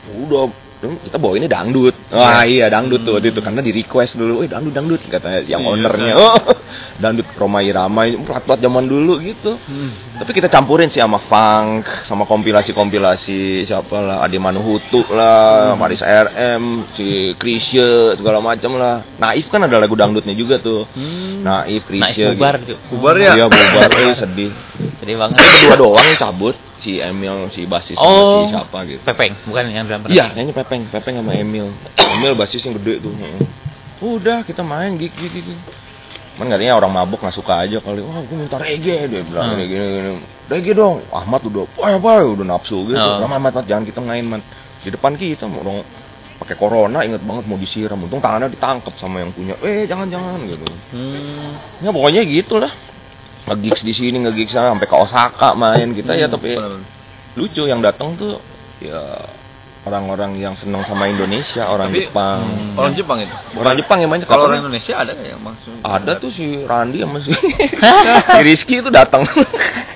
udah 0.09 0.49
kita 0.79 1.19
bawa 1.19 1.35
ini 1.35 1.45
dangdut 1.45 1.91
wah 2.07 2.47
iya 2.47 2.71
dangdut 2.71 3.03
tuh 3.03 3.19
waktu 3.19 3.35
itu 3.35 3.43
karena 3.43 3.59
di 3.59 3.75
request 3.75 4.15
dulu, 4.15 4.41
eh 4.41 4.47
dangdut 4.47 4.71
dangdut 4.71 5.01
kata 5.05 5.43
yang 5.43 5.59
Iya, 5.59 5.69
ownernya 5.75 6.13
kan. 6.15 6.23
oh 6.23 6.35
dangdut 7.03 7.27
Romai 7.35 7.67
Ramai 7.67 8.15
plat-plat 8.23 8.59
zaman 8.59 8.87
dulu 8.87 9.19
gitu 9.19 9.59
Hmm. 9.59 9.91
tapi 10.15 10.31
kita 10.31 10.47
campurin 10.47 10.87
sih 10.87 11.03
sama 11.03 11.19
funk, 11.19 11.83
sama 12.03 12.23
kompilasi-kompilasi 12.23 13.65
siapa 13.65 13.99
lah, 13.99 14.17
Ade 14.23 14.39
Manuhutu 14.39 15.03
lah, 15.11 15.75
Maris 15.75 15.99
RM, 15.99 16.87
si 16.95 17.35
Krisye 17.35 18.15
segala 18.15 18.39
macam 18.39 18.75
lah. 18.75 19.03
Naif 19.17 19.47
kan 19.47 19.63
ada 19.63 19.79
lagu 19.79 19.95
dangdutnya 19.95 20.33
juga 20.33 20.59
tuh. 20.59 20.87
Hmm. 20.91 21.43
Naif, 21.43 21.87
Krisye. 21.87 22.35
bubar 22.35 22.55
gitu. 22.63 22.75
Bubar 22.91 23.15
ya? 23.15 23.31
Iya 23.35 23.45
bubar, 23.47 23.89
eh, 23.95 24.15
sedih. 24.15 24.51
Jadi 25.03 25.11
banget. 25.15 25.37
Berdua 25.39 25.75
doang 25.77 26.09
cabut, 26.19 26.55
si 26.79 26.97
Emil, 26.97 27.47
si 27.49 27.63
basis 27.63 27.93
sama 27.93 28.07
Oh. 28.07 28.43
si 28.43 28.51
siapa 28.51 28.77
gitu. 28.83 29.03
Pepeng, 29.03 29.35
bukan 29.43 29.63
yang 29.67 29.85
drummer. 29.85 30.07
Iya, 30.07 30.31
kayaknya 30.31 30.53
Pepeng, 30.55 30.81
Pepeng 30.87 31.15
sama 31.19 31.31
Emil. 31.33 31.69
Emil 32.15 32.33
basis 32.33 32.63
yang 32.63 32.79
gede 32.79 33.03
tuh. 33.03 33.13
Udah, 33.99 34.41
kita 34.41 34.63
main 34.63 34.95
gig 34.95 35.11
gig 35.11 35.29
gig. 35.29 35.47
Cuman 36.33 36.55
katanya 36.55 36.79
orang 36.79 36.91
mabuk 36.95 37.19
nggak 37.19 37.35
suka 37.35 37.67
aja 37.67 37.77
kali. 37.77 37.99
Wah, 37.99 38.23
gue 38.23 38.37
minta 38.37 38.55
reggae 38.55 39.05
dia 39.05 39.21
bilang 39.21 39.53
Hmm. 39.53 39.59
gini, 39.59 39.65
gini. 39.67 40.11
Reggae 40.47 40.71
dong. 40.71 41.03
Ahmad 41.11 41.43
udah, 41.43 41.67
wah 41.75 41.91
apa 41.91 42.23
udah 42.23 42.45
nafsu 42.47 42.87
gitu. 42.87 42.95
Oh. 42.97 43.19
Lama 43.19 43.35
Ahmad, 43.35 43.59
jangan 43.67 43.83
kita 43.83 43.99
main 43.99 44.23
man. 44.23 44.41
Di 44.79 44.87
depan 44.87 45.19
kita 45.19 45.43
orang 45.45 45.83
pakai 46.39 46.55
corona 46.55 47.03
inget 47.03 47.19
banget 47.19 47.43
mau 47.51 47.59
disiram 47.59 47.99
untung 47.99 48.23
tangannya 48.23 48.47
ditangkap 48.47 48.95
sama 48.95 49.19
yang 49.19 49.35
punya 49.35 49.59
eh 49.59 49.83
jangan 49.83 50.07
jangan 50.07 50.39
gitu 50.47 50.63
Hmm. 50.95 51.51
ya 51.83 51.91
pokoknya 51.91 52.23
gitulah 52.23 52.71
ngegigs 53.45 53.81
di 53.81 53.91
sini 53.91 54.17
ngegigs 54.19 54.51
sana 54.51 54.71
sampai 54.71 54.85
ke 54.85 54.95
Osaka 54.95 55.49
main 55.53 55.91
kita 55.91 56.11
ya 56.13 56.25
Hmm, 56.25 56.35
tapi 56.35 56.49
bener. 56.51 56.81
lucu 57.33 57.63
yang 57.63 57.79
datang 57.79 58.13
tuh 58.13 58.41
ya 58.77 58.99
orang-orang 59.81 60.35
yang 60.35 60.53
senang 60.53 60.83
sama 60.83 61.07
Indonesia 61.07 61.63
orang 61.65 61.89
Tapi, 61.89 61.99
Jepang 62.05 62.39
hmm, 62.43 62.75
Orang 62.75 62.93
Jepang 62.93 63.17
itu. 63.19 63.35
orang 63.55 63.73
Jepang 63.75 63.97
yang 63.97 64.11
banyak 64.11 64.25
Kalau 64.25 64.43
orang 64.43 64.53
nih? 64.53 64.61
Indonesia 64.61 64.93
ada 64.95 65.11
nggak 65.13 65.29
yang 65.29 65.41
maksud? 65.41 65.75
ada 65.79 66.11
tuh 66.15 66.29
si 66.29 66.45
Randi 66.61 66.97
sama 66.99 67.17
si, 67.17 67.31
si 68.29 68.39
Rizky 68.41 68.75
itu 68.79 68.89
datang 68.89 69.23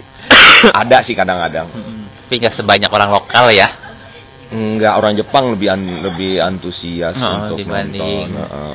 ada 0.81 0.97
sih 1.01 1.13
kadang-kadang 1.13 1.67
Hmm. 1.69 2.01
Tapi 2.23 2.39
nggak 2.39 2.55
sebanyak 2.55 2.89
orang 2.89 3.11
lokal 3.11 3.51
ya. 3.51 3.67
enggak 4.49 4.93
orang 4.95 5.13
Jepang 5.13 5.49
lebih 5.49 5.67
an- 5.67 6.01
lebih 6.01 6.37
antusias 6.39 7.13
Oh, 7.15 7.29
untuk 7.45 7.57
dibanding. 7.59 8.29
nonton 8.29 8.37
heeh. 8.39 8.73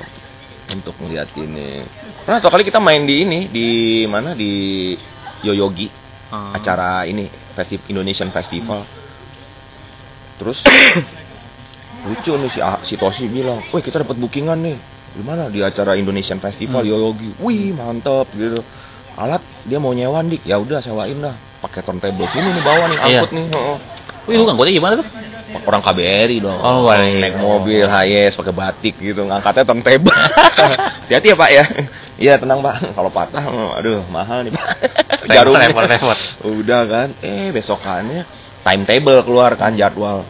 Untuk 0.68 0.94
melihat 1.00 1.28
ini 1.34 1.82
pernah 2.22 2.38
satu 2.38 2.52
kali 2.52 2.64
kita 2.64 2.76
main 2.78 3.02
di 3.02 3.24
ini 3.24 3.40
di 3.48 3.68
mana 4.04 4.36
di 4.36 4.92
Yoyogi 5.40 5.88
Ah. 6.28 6.52
acara 6.52 7.08
ini 7.08 7.24
festival 7.56 7.88
Indonesian 7.88 8.28
Festival. 8.28 8.84
Terus 10.36 10.60
lucu 12.06 12.32
nih 12.36 12.50
si 12.52 12.60
si 12.84 12.94
Toshi 12.94 13.26
bilang, 13.26 13.64
"Wih, 13.72 13.80
kita 13.80 14.04
dapat 14.04 14.20
bookingan 14.20 14.60
nih. 14.60 14.76
Di 15.08 15.22
mana? 15.24 15.48
Di 15.48 15.64
acara 15.64 15.96
Indonesian 15.96 16.36
Festival 16.36 16.84
Hmm. 16.84 16.90
Yoyogi." 16.92 17.30
Wih, 17.40 17.72
mantap 17.72 18.28
gitu. 18.36 18.60
Alat 19.16 19.40
dia 19.64 19.80
mau 19.80 19.90
nyewa 19.90 20.20
dik. 20.20 20.44
Ya 20.44 20.60
udah 20.60 20.78
sewain 20.78 21.16
dah. 21.16 21.32
Pakai 21.58 21.80
turntable 21.80 22.28
sini 22.28 22.54
nih 22.54 22.62
bawa 22.62 22.84
nih 22.86 22.98
Iya. 23.00 23.24
angkut 23.24 23.30
nih. 23.32 23.46
heeh. 23.48 23.76
Wih, 24.28 24.34
lu 24.36 24.44
nganggotnya 24.44 24.74
gimana 24.76 24.94
tuh? 25.00 25.06
Orang 25.48 25.80
KBRI 25.80 26.44
dong. 26.44 26.60
Oh, 26.60 26.84
boleh. 26.84 27.08
naik 27.18 27.40
mobil 27.40 27.84
hiace 27.84 28.36
pakai 28.36 28.52
batik 28.52 28.94
gitu, 29.00 29.24
ngangkatnya 29.24 29.64
turntable. 29.64 30.12
Hati-hati 31.08 31.28
ya, 31.32 31.36
Pak 31.36 31.50
ya. 31.50 31.64
Iya, 32.18 32.32
tenang, 32.36 32.60
Pak. 32.60 32.92
Kalau 32.92 33.08
patah, 33.08 33.44
aduh, 33.80 34.04
mahal 34.12 34.44
nih, 34.44 34.52
Pak. 34.52 34.66
Repot, 35.24 35.56
repot, 35.56 35.84
repot. 35.88 36.18
Udah 36.44 36.82
kan, 36.84 37.08
eh 37.24 37.48
besokannya 37.48 38.28
timetable 38.60 39.24
keluar 39.24 39.56
kan 39.56 39.72
jadwal. 39.72 40.28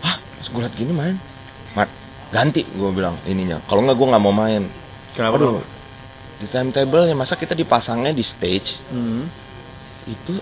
Hah, 0.00 0.16
gue 0.40 0.60
liat 0.64 0.72
gini 0.72 0.92
main. 0.96 1.16
Mat, 1.76 1.92
ganti 2.32 2.64
gue 2.64 2.90
bilang 2.94 3.20
ininya. 3.28 3.60
Kalau 3.68 3.84
nggak 3.84 3.96
gue 3.96 4.08
nggak 4.08 4.24
mau 4.24 4.32
main. 4.32 4.64
Kenapa 5.12 5.36
Aduh, 5.36 5.60
dong? 5.60 5.66
di 6.38 6.46
timetable 6.46 7.02
ya 7.04 7.18
masa 7.18 7.34
kita 7.34 7.50
dipasangnya 7.50 8.14
di 8.14 8.22
stage 8.22 8.78
Hmm. 8.94 9.26
itu 10.06 10.38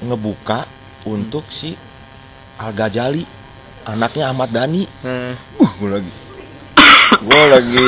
ngebuka 0.00 0.64
untuk 1.04 1.44
si 1.52 1.76
Al 2.56 2.72
Ghazali, 2.72 3.24
anaknya 3.84 4.32
Ahmad 4.32 4.48
Dhani. 4.48 4.88
Hmm. 5.04 5.36
Uh, 5.60 5.70
gue 5.78 5.90
lagi 5.92 6.12
gue 7.06 7.42
lagi 7.46 7.86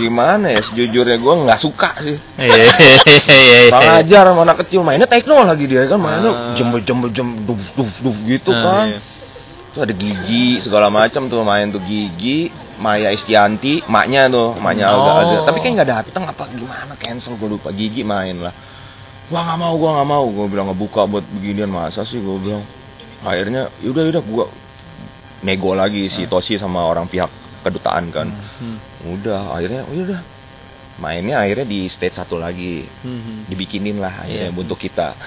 gimana 0.00 0.48
ya 0.50 0.60
sejujurnya 0.64 1.20
gue 1.20 1.34
nggak 1.44 1.60
suka 1.60 2.00
sih 2.00 2.16
Hehehe. 2.40 3.68
Kurang 3.68 4.00
ajar 4.00 4.24
sama 4.24 4.40
anak 4.42 4.64
kecil 4.64 4.80
mainnya 4.80 5.04
tekno 5.04 5.44
lagi 5.44 5.68
dia 5.68 5.84
kan 5.84 6.00
mainnya 6.00 6.32
Ah. 6.32 6.56
jembel 6.56 6.80
jembel 6.80 7.12
jem 7.12 7.44
duf 7.44 7.60
duf 7.76 7.92
duf 8.00 8.16
gitu 8.24 8.50
Ah, 8.50 8.60
kan 8.64 8.86
iya. 8.88 8.98
tuh 9.70 9.80
ada 9.84 9.92
gigi 9.92 10.64
segala 10.64 10.88
macam 10.88 11.28
tuh 11.28 11.44
main 11.44 11.68
tuh 11.68 11.82
gigi 11.84 12.48
Maya 12.80 13.12
Istianti 13.12 13.84
maknya 13.84 14.26
tuh 14.26 14.56
maknya 14.56 14.90
Alga 14.90 15.10
Oh. 15.12 15.20
Azhar 15.22 15.40
tapi 15.44 15.58
kayak 15.60 15.74
nggak 15.78 15.90
datang 15.92 16.24
apa 16.24 16.44
gimana 16.50 16.92
cancel 16.96 17.36
gue 17.36 17.48
lupa 17.50 17.68
gigi 17.68 18.00
main 18.00 18.40
lah 18.40 18.54
gua 19.28 19.44
nggak 19.44 19.58
mau 19.60 19.74
gua 19.76 19.90
nggak 20.00 20.08
mau 20.08 20.24
gue 20.24 20.46
bilang 20.48 20.66
ngebuka 20.72 21.04
buat 21.04 21.24
beginian 21.30 21.68
masa 21.68 22.02
sih 22.02 22.16
gue 22.16 22.36
bilang 22.40 22.64
akhirnya 23.24 23.72
yaudah 23.80 24.02
yaudah 24.06 24.24
gua 24.24 24.46
nego 25.42 25.72
lagi 25.76 26.08
si 26.08 26.24
Tosi 26.28 26.56
sama 26.56 26.84
orang 26.84 27.08
pihak 27.08 27.28
kedutaan 27.64 28.12
kan. 28.12 28.28
Hmm. 28.60 28.78
udah 29.08 29.56
akhirnya 29.56 29.82
oh, 29.88 29.96
udah. 29.96 30.20
Mainnya 30.94 31.42
akhirnya 31.42 31.66
di 31.66 31.90
stage 31.90 32.14
satu 32.14 32.38
lagi. 32.38 32.86
Hmm. 33.02 33.48
dibikinin 33.50 33.98
lah 33.98 34.24
akhirnya 34.24 34.52
Iya. 34.52 34.60
untuk 34.60 34.78
kita. 34.78 35.16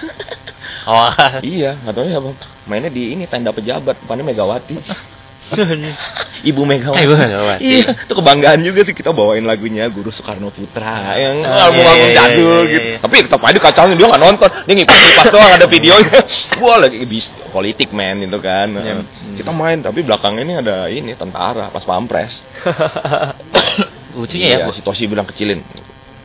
Oh, 0.88 1.12
iya 1.44 1.76
nggak 1.84 1.92
tahu 1.92 2.06
ya 2.08 2.16
bang. 2.16 2.36
Mainnya 2.64 2.88
di 2.88 3.12
ini 3.12 3.28
tenda 3.28 3.52
pejabat 3.52 4.00
depannya 4.00 4.24
Megawati 4.24 4.76
Ibu 6.38 6.62
Megawati. 6.62 7.02
Ibu 7.02 7.14
Megawati. 7.18 7.62
Iya, 7.64 7.88
itu 8.04 8.12
kebanggaan 8.14 8.60
juga 8.62 8.80
sih 8.86 8.94
kita 8.94 9.10
bawain 9.10 9.42
lagunya 9.42 9.88
Guru 9.88 10.12
Soekarno 10.12 10.52
Putra 10.52 11.16
yang 11.18 11.42
Oh, 11.42 11.72
album-album 11.72 11.98
iya, 11.98 12.12
iya, 12.12 12.16
jadul 12.16 12.62
iya, 12.64 12.72
gitu. 12.72 12.86
iya. 12.86 12.98
Tapi 13.02 13.14
tetap 13.26 13.40
aja 13.42 13.58
kacaunya 13.58 13.94
dia 13.96 14.06
nggak 14.06 14.22
nonton, 14.22 14.48
dia 14.68 14.74
ngipas-ngipas 14.78 15.26
doang 15.32 15.52
ada 15.56 15.66
videonya. 15.66 16.18
Gua 16.60 16.74
lagi 16.78 16.98
bis 17.08 17.26
politik 17.50 17.88
men 17.90 18.22
itu 18.28 18.38
kan. 18.38 18.68
Iya. 18.70 19.02
Kita 19.40 19.50
main 19.50 19.78
tapi 19.80 20.04
belakang 20.04 20.36
ini 20.38 20.52
ada 20.58 20.86
ini 20.92 21.12
tentara 21.16 21.72
pas 21.72 21.82
pampres. 21.82 22.38
lucunya 24.18 24.50
ya, 24.50 24.58
Iya, 24.62 24.66
Bu. 24.66 24.74
si 24.74 24.82
Toshi 24.82 25.04
bilang 25.06 25.26
kecilin 25.28 25.62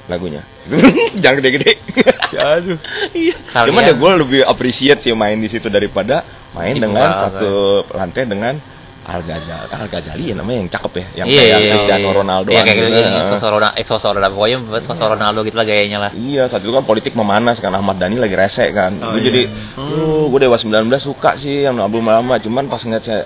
lagunya. 0.09 0.41
Jangan 1.21 1.35
gede-gede. 1.39 1.71
Aduh. 2.57 2.79
Iya. 3.13 3.35
Cuman 3.53 3.87
ya 3.87 3.93
gue 3.93 4.11
lebih 4.19 4.41
appreciate 4.43 4.99
sih 4.99 5.13
main 5.13 5.37
di 5.39 5.47
situ 5.47 5.69
daripada 5.69 6.25
main 6.57 6.75
Di 6.75 6.81
dengan 6.81 7.07
satu 7.13 7.85
lantai 7.93 8.25
dengan 8.27 8.57
Al 9.03 9.19
Ghazali, 9.27 9.67
Al 9.67 9.87
Ghazali 9.91 10.31
ya 10.31 10.35
namanya 10.39 10.63
yang 10.63 10.71
cakep 10.71 10.91
ya, 10.95 11.05
yang 11.19 11.27
iya, 11.27 11.41
kayak 11.43 11.59
iya, 11.59 11.71
Cristiano 11.75 12.07
iya. 12.07 12.15
Ronaldo. 12.15 12.49
Iya, 12.55 12.61
kayak 12.63 12.77
gitu. 12.79 13.03
Heeh. 13.03 13.25
Sosok 13.35 13.49
Ronaldo, 13.51 13.75
eh, 13.75 13.83
sosok 13.83 14.09
Ronaldo. 14.15 14.33
Pokoknya 14.39 14.57
sosok 14.79 15.07
Ronaldo 15.11 15.39
gitu 15.43 15.55
lah 15.59 15.67
gayanya 15.67 15.97
lah. 15.99 16.11
Iya, 16.15 16.43
saat 16.47 16.63
itu 16.63 16.71
kan 16.71 16.83
politik 16.83 17.11
memanas 17.13 17.59
kan 17.59 17.71
Ahmad 17.71 17.99
Dhani 17.99 18.15
lagi 18.15 18.31
rese 18.33 18.63
kan. 18.71 18.95
Oh, 18.97 19.11
Gue 19.11 19.19
iya. 19.19 19.27
jadi, 19.27 19.41
Hmm. 19.75 19.91
uh, 19.91 20.23
gue 20.31 20.39
Dewa 20.39 20.55
19 20.55 20.71
suka 20.97 21.35
sih 21.35 21.67
yang 21.67 21.75
album 21.77 22.07
lama, 22.07 22.39
cuman 22.39 22.63
pas 22.65 22.79
ngeliat 22.79 23.03
saya 23.03 23.21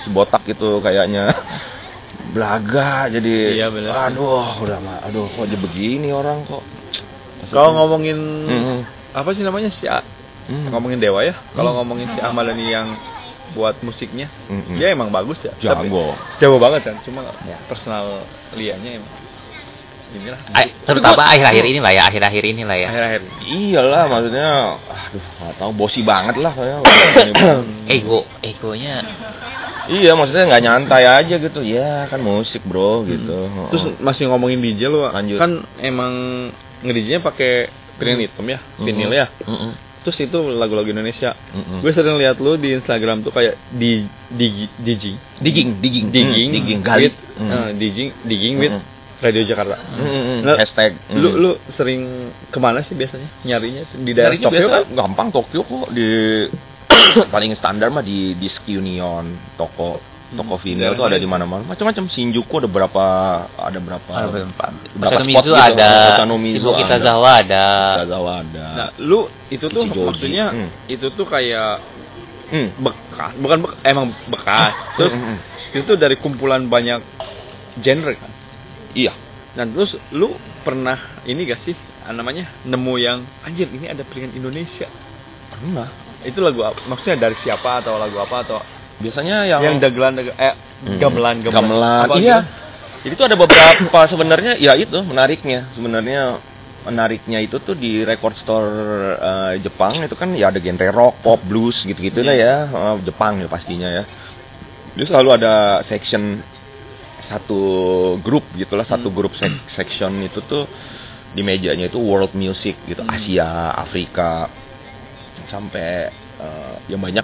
si 0.00 0.08
botak 0.08 0.44
gitu 0.44 0.78
kayaknya 0.78 1.32
belaga 2.32 3.08
jadi 3.08 3.36
Iya, 3.54 3.66
bener 3.68 3.92
aduh 3.92 4.46
udah 4.60 4.78
mah 4.78 4.98
aduh 5.02 5.26
kok 5.28 5.44
jadi 5.44 5.58
begini 5.58 6.08
orang 6.10 6.44
kok 6.44 6.62
Kalau 7.48 7.74
ngomongin 7.74 8.16
Mm-mm. 8.46 8.78
apa 9.12 9.30
sih 9.30 9.42
namanya 9.42 9.68
si 9.68 9.84
A- 9.84 10.04
Mm. 10.42 10.74
ngomongin 10.74 10.98
Dewa 10.98 11.22
ya. 11.22 11.38
Kalau 11.54 11.70
Hmm. 11.70 11.78
ngomongin 11.80 12.10
si 12.10 12.18
Ahmad 12.18 12.50
Dhani 12.50 12.66
yang 12.66 12.98
buat 13.52 13.76
musiknya, 13.84 14.26
Mm-mm. 14.48 14.76
dia 14.80 14.92
emang 14.92 15.12
bagus 15.12 15.44
ya. 15.44 15.52
Tapi 15.54 15.88
jago 15.88 16.16
jago 16.40 16.56
banget 16.58 16.90
kan. 16.90 16.96
Cuma 17.04 17.28
personal 17.68 18.24
lianya 18.56 18.98
emang 19.00 19.12
inilah. 20.12 20.40
Ay, 20.52 20.76
terutama 20.84 21.24
akhir-akhir 21.24 21.64
ini 21.64 21.80
lah 21.80 21.92
ya, 21.96 22.02
akhir-akhir 22.08 22.44
ini 22.44 22.62
lah 22.68 22.76
ya. 22.76 22.88
Akhir-akhir. 22.92 23.20
iyalah 23.48 24.04
maksudnya 24.12 24.48
aduh 24.76 25.24
nggak 25.40 25.54
tahu 25.56 25.70
bosi 25.72 26.00
banget 26.04 26.36
lah 26.36 26.52
kayak 26.52 26.80
Ego, 27.96 28.24
egonya 28.44 29.00
iya 29.90 30.14
maksudnya 30.14 30.46
nggak 30.46 30.62
nyantai 30.62 31.04
aja 31.04 31.34
gitu 31.42 31.60
ya 31.66 32.06
kan 32.06 32.22
musik 32.22 32.62
bro 32.62 33.02
gitu 33.02 33.50
Terus 33.74 33.98
masih 33.98 34.30
ngomongin 34.30 34.62
DJ 34.62 34.86
lu, 34.86 35.02
Lanjut. 35.08 35.38
kan 35.40 35.64
emang 35.82 36.12
nge-DJ-nya 36.82 37.20
pakai 37.22 37.70
hitam 38.02 38.46
ya, 38.50 38.58
vinil 38.82 39.10
ya. 39.14 39.26
Mm-mm. 39.46 39.72
Terus 40.02 40.18
itu 40.18 40.38
lagu-lagu 40.50 40.90
Indonesia. 40.90 41.30
Mm-mm. 41.54 41.78
Gue 41.78 41.94
sering 41.94 42.18
lihat 42.18 42.42
lu 42.42 42.58
di 42.58 42.74
Instagram 42.74 43.22
tuh 43.22 43.30
kayak 43.30 43.54
di 43.70 44.02
di 44.26 44.66
digging, 44.82 45.18
digging 45.38 45.68
digging 45.78 46.06
digging, 46.10 46.48
Mm, 46.50 46.54
digging 46.58 46.80
gali 46.82 47.02
with, 47.06 47.16
Mm. 47.38 47.50
eh, 47.50 47.70
digging, 47.78 48.08
digging 48.26 48.54
with 48.58 48.74
Mm. 48.74 48.82
Radio 49.22 49.42
Jakarta. 49.46 49.78
Mm-mm. 49.94 50.42
Nah, 50.42 50.58
hashtag 50.58 50.98
Lu 51.14 51.30
Mm. 51.30 51.38
lu 51.38 51.50
sering 51.70 52.00
ke 52.50 52.58
mana 52.58 52.82
sih 52.82 52.98
biasanya 52.98 53.30
nyarinya 53.46 53.86
di 53.94 54.10
daerah 54.10 54.34
Nyarinya 54.34 54.48
Tokyo 54.50 54.66
biasa 54.66 54.74
kan? 54.74 54.84
gampang 54.98 55.28
Tokyo 55.30 55.60
kok 55.62 55.88
di 55.94 56.08
paling 57.34 57.54
standar 57.54 57.88
mah 57.88 58.02
di 58.02 58.34
Disc 58.34 58.66
Union 58.66 59.24
toko 59.54 60.11
toko 60.32 60.56
Hmm, 60.56 60.62
vinyl 60.64 60.80
daerah 60.82 60.96
tuh 60.96 61.04
ada 61.04 61.12
mana? 61.12 61.20
di 61.20 61.28
mana-mana 61.28 61.62
macam-macam 61.64 62.04
Shinjuku 62.08 62.54
ada 62.56 62.68
berapa 62.68 63.04
ada 63.52 63.78
berapa 63.78 64.10
ada 64.10 64.28
berapa? 64.28 64.64
Berapa 64.96 65.20
spot 65.20 65.44
gitu, 65.44 65.52
ada, 65.52 65.92
Osanomizu 66.16 66.54
Shibuya 66.56 66.72
ada. 66.72 66.80
Kitazawa 66.80 67.30
ada. 67.38 67.66
Ada 68.00 68.16
Nah, 68.72 68.88
lu 68.98 69.20
itu 69.48 69.66
tuh 69.68 69.82
Kichijoji. 69.84 70.06
maksudnya 70.08 70.46
Hmm. 70.50 70.68
itu 70.86 71.06
tuh 71.12 71.24
kayak 71.24 71.84
Hmm. 72.48 72.68
bekas, 72.76 73.32
bukan 73.36 73.58
bek- 73.60 73.76
emang 73.82 74.06
bekas. 74.28 74.76
Terus 74.94 75.12
Mm, 75.12 75.24
mm, 75.26 75.38
itu 75.72 75.84
tuh 75.86 75.96
dari 75.96 76.16
kumpulan 76.16 76.64
banyak 76.64 77.00
genre 77.78 78.12
kan. 78.12 78.32
iya 78.92 79.12
Nah, 79.52 79.64
terus 79.64 79.96
lu 80.10 80.32
pernah 80.60 80.96
ini 81.22 81.44
gak 81.44 81.60
sih 81.60 81.76
ah, 82.02 82.10
namanya 82.10 82.48
nemu 82.62 82.94
yang 82.96 83.18
anjir 83.42 83.68
ini 83.68 83.84
ada 83.84 84.00
piringan 84.00 84.32
Indonesia. 84.32 84.88
pernah 85.50 85.88
Itu 86.22 86.38
lagu 86.38 86.62
apa? 86.62 86.80
Maksudnya 86.86 87.18
dari 87.18 87.34
siapa 87.34 87.80
atau 87.80 87.96
lagu 87.96 88.14
apa 88.16 88.36
atau 88.40 88.58
biasanya 89.02 89.36
yang 89.44 89.60
yang 89.60 89.76
dagelan 89.76 90.14
dage- 90.14 90.36
eh 90.36 90.54
Hmm. 90.82 90.98
gamelan 90.98 91.42
gamelan. 91.42 91.54
gamelan 91.58 92.06
Apa 92.06 92.14
iya 92.18 92.38
gitu? 92.38 92.50
jadi 93.02 93.14
tuh 93.14 93.26
ada 93.26 93.36
beberapa 93.36 94.00
sebenarnya 94.12 94.52
ya 94.56 94.72
itu 94.74 94.98
menariknya 95.02 95.70
sebenarnya 95.70 96.38
menariknya 96.82 97.38
itu 97.38 97.58
tuh 97.58 97.74
di 97.74 98.02
record 98.02 98.34
store 98.34 98.70
eh, 99.14 99.52
Jepang 99.60 100.02
itu 100.02 100.14
kan 100.14 100.34
ya 100.34 100.50
ada 100.50 100.58
genre 100.58 100.90
rock, 100.90 101.14
pop, 101.20 101.38
blues 101.38 101.82
gitu-gitu 101.82 102.22
lah 102.22 102.34
ya 102.34 102.54
Eh, 102.66 102.96
Jepang 103.04 103.38
ya 103.38 103.46
pastinya 103.46 103.86
ya. 103.86 104.04
Dia 104.92 105.06
selalu 105.06 105.28
ada 105.32 105.54
section 105.80 106.42
satu 107.18 107.60
grup 108.18 108.42
gitulah 108.52 108.82
satu 108.82 109.08
grup 109.08 109.32
sek- 109.32 109.62
section 109.78 110.10
itu 110.20 110.42
tuh 110.42 110.66
di 111.30 111.40
mejanya 111.40 111.86
itu 111.86 111.96
world 111.96 112.34
music 112.34 112.74
gitu 112.84 113.00
Hmm. 113.00 113.08
Asia, 113.08 113.46
Afrika 113.72 114.50
sampai 115.44 116.10
eh, 116.36 116.76
yang 116.88 116.98
banyak 116.98 117.22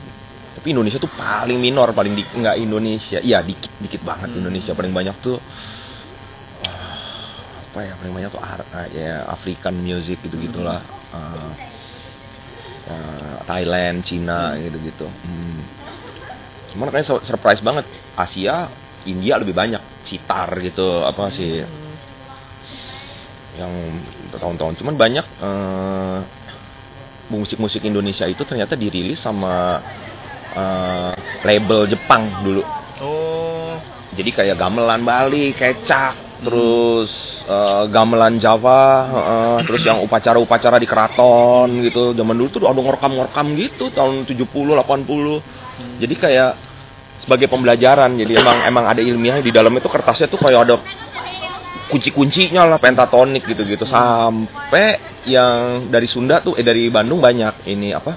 tapi 0.59 0.75
Indonesia 0.75 0.99
tuh 0.99 1.07
paling 1.15 1.55
minor 1.55 1.95
paling 1.95 2.19
di 2.19 2.27
nggak 2.27 2.59
Indonesia. 2.59 3.23
Iya 3.23 3.39
dikit 3.47 3.71
dikit 3.79 4.03
banget 4.03 4.35
Hmm. 4.35 4.43
Indonesia. 4.43 4.75
Paling 4.75 4.91
banyak 4.91 5.15
tuh 5.23 5.39
ah, 6.67 7.63
apa 7.63 7.79
ya 7.87 7.95
paling 7.95 8.11
banyak 8.19 8.31
tuh 8.35 8.43
ah, 8.43 8.59
ya 8.91 9.23
African 9.31 9.79
music 9.79 10.19
gitu 10.27 10.35
gitulah 10.35 10.83
Hmm. 11.15 11.55
Thailand 13.49 14.01
Cina 14.01 14.57
gitu 14.57 14.81
gitu 14.81 15.07
hmm. 15.09 15.61
cuman 16.73 16.89
kayak 16.93 17.07
sur- 17.07 17.25
surprise 17.25 17.61
banget. 17.65 17.85
Asia 18.13 18.67
India 19.07 19.39
lebih 19.39 19.55
banyak. 19.55 19.81
Sitar 20.05 20.53
gitu 20.61 21.01
apa 21.07 21.31
sih. 21.33 21.65
Yang 23.57 23.73
tahun-tahun. 24.37 24.75
Cuman 24.81 24.95
banyak 24.99 25.27
eh, 25.41 26.19
musik-musik 27.29 27.85
Indonesia 27.85 28.25
itu 28.25 28.41
ternyata 28.45 28.73
dirilis 28.77 29.21
sama 29.21 29.81
eh, 30.57 31.13
label 31.45 31.89
Jepang 31.89 32.45
dulu 32.45 32.63
Oh. 32.99 33.79
jadi 34.19 34.35
kayak 34.35 34.57
gamelan 34.59 35.07
Bali, 35.07 35.55
kecak, 35.55 36.43
terus 36.43 37.39
eh, 37.47 37.85
gamelan 37.95 38.43
Java, 38.43 39.07
eh, 39.07 39.59
terus 39.63 39.87
yang 39.87 40.03
upacara-upacara 40.03 40.83
di 40.83 40.87
keraton 40.91 41.87
gitu. 41.87 42.11
Zaman 42.19 42.35
dulu 42.35 42.49
tuh 42.51 42.67
ada 42.67 42.75
ngerekam-ngerekam 42.75 43.47
gitu 43.55 43.95
tahun 43.95 44.27
70, 44.27 44.75
80. 44.75 45.39
Jadi 46.03 46.15
kayak 46.19 46.53
sebagai 47.23 47.47
pembelajaran. 47.47 48.19
Jadi 48.19 48.33
emang 48.35 48.67
emang 48.67 48.85
ada 48.91 48.99
ilmiahnya 48.99 49.47
di 49.47 49.55
dalam 49.55 49.71
itu 49.79 49.87
kertasnya 49.87 50.27
tuh 50.27 50.43
kayak 50.43 50.61
ada 50.67 50.77
kunci-kuncinya 51.89 52.69
lah 52.69 52.77
pentatonik 52.77 53.49
gitu-gitu 53.49 53.89
sampai 53.89 55.01
yang 55.25 55.89
dari 55.89 56.05
Sunda 56.05 56.45
tuh 56.45 56.53
eh 56.61 56.65
dari 56.65 56.93
Bandung 56.93 57.17
banyak 57.17 57.65
ini 57.65 57.97
apa 57.97 58.13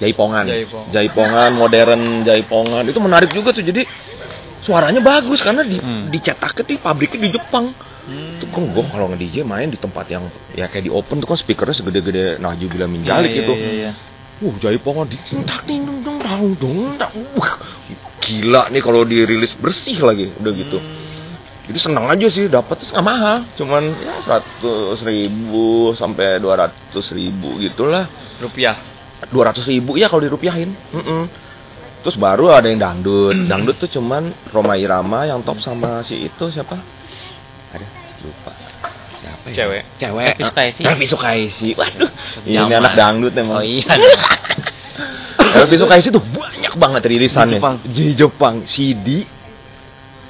jaipongan 0.00 0.44
Jaipong. 0.48 0.84
jaipongan 0.90 1.50
modern 1.52 2.02
jaipongan 2.24 2.82
itu 2.88 2.98
menarik 2.98 3.30
juga 3.30 3.52
tuh 3.52 3.60
jadi 3.60 3.84
suaranya 4.60 5.00
bagus 5.00 5.40
karena 5.40 5.60
di 5.60 5.76
Hmm. 5.76 6.08
dicetaknya 6.08 6.64
di 6.64 6.76
pabriknya 6.76 7.20
di 7.20 7.30
Jepang 7.32 7.72
Hmm. 8.00 8.40
itu 8.40 8.48
kan 8.48 8.64
gue 8.66 8.84
kalau 8.88 9.06
nge-DJ 9.12 9.44
main 9.44 9.68
di 9.68 9.76
tempat 9.76 10.08
yang 10.08 10.24
ya 10.52 10.66
kayak 10.66 10.88
di 10.88 10.90
open 10.90 11.20
tuh 11.20 11.28
kan 11.28 11.36
speakernya 11.36 11.76
segede-gede 11.76 12.40
Naju 12.40 12.66
bila 12.66 12.88
minjalik 12.88 13.28
Iya, 13.28 13.38
gitu 13.44 13.52
iya, 13.54 13.70
iya. 13.70 13.92
Uh, 14.40 14.56
jaipongan 14.56 15.04
di 15.04 15.20
tak 15.44 15.68
ding 15.68 15.84
dong 15.84 16.16
dong 16.56 16.56
dong. 16.96 17.12
Wah, 17.36 17.60
gila 18.18 18.72
nih 18.72 18.80
kalau 18.80 19.04
dirilis 19.04 19.52
bersih 19.54 20.00
lagi 20.00 20.32
udah 20.32 20.52
gitu. 20.56 20.80
Hmm. 20.80 20.96
Jadi 21.68 21.76
senang 21.78 22.08
aja 22.08 22.26
sih 22.26 22.48
dapat 22.48 22.80
terus 22.80 22.90
nggak 22.90 23.04
mahal, 23.04 23.44
cuman 23.54 23.84
ya 24.00 24.16
seratus 24.18 25.04
ribu 25.04 25.92
sampai 25.92 26.40
dua 26.40 26.56
ratus 26.66 27.12
ribu 27.12 27.60
gitulah. 27.60 28.08
Rupiah. 28.40 28.74
Dua 29.28 29.52
ratus 29.52 29.68
ribu 29.68 30.00
ya 30.00 30.08
kalau 30.08 30.24
dirupiahin. 30.24 30.72
Mm-mm. 30.96 31.28
Terus 32.00 32.16
baru 32.16 32.48
ada 32.48 32.72
yang 32.72 32.80
dangdut. 32.80 33.36
Dangdut 33.44 33.76
tuh 33.76 33.90
cuman 34.00 34.32
Roma 34.48 34.80
Irama 34.80 35.28
yang 35.28 35.44
top 35.44 35.60
sama 35.60 36.00
si 36.00 36.24
itu 36.24 36.48
siapa? 36.48 36.80
Ada 37.76 37.86
lupa. 38.24 38.52
Siapa 39.20 39.46
ya? 39.52 39.54
Cewek. 39.54 39.82
Cewek. 40.00 40.28
Elvi 40.32 40.44
Sukaisi. 40.48 40.80
Elvi 40.88 41.06
Sukaisi. 41.06 41.68
Waduh. 41.76 42.10
Ini 42.48 42.56
Zaman. 42.56 42.80
anak 42.80 42.92
dangdut 42.96 43.32
emang. 43.36 43.60
Oh 43.60 43.64
iya. 43.64 43.84
Elvi 45.60 45.76
Sukaisi 45.76 46.08
tuh 46.08 46.24
banyak 46.24 46.72
banget 46.80 47.02
rilisannya. 47.04 47.60
Di 47.60 47.60
Jepang. 47.60 47.74
Di 47.84 48.04
Jepang. 48.16 48.54
CD 48.64 49.08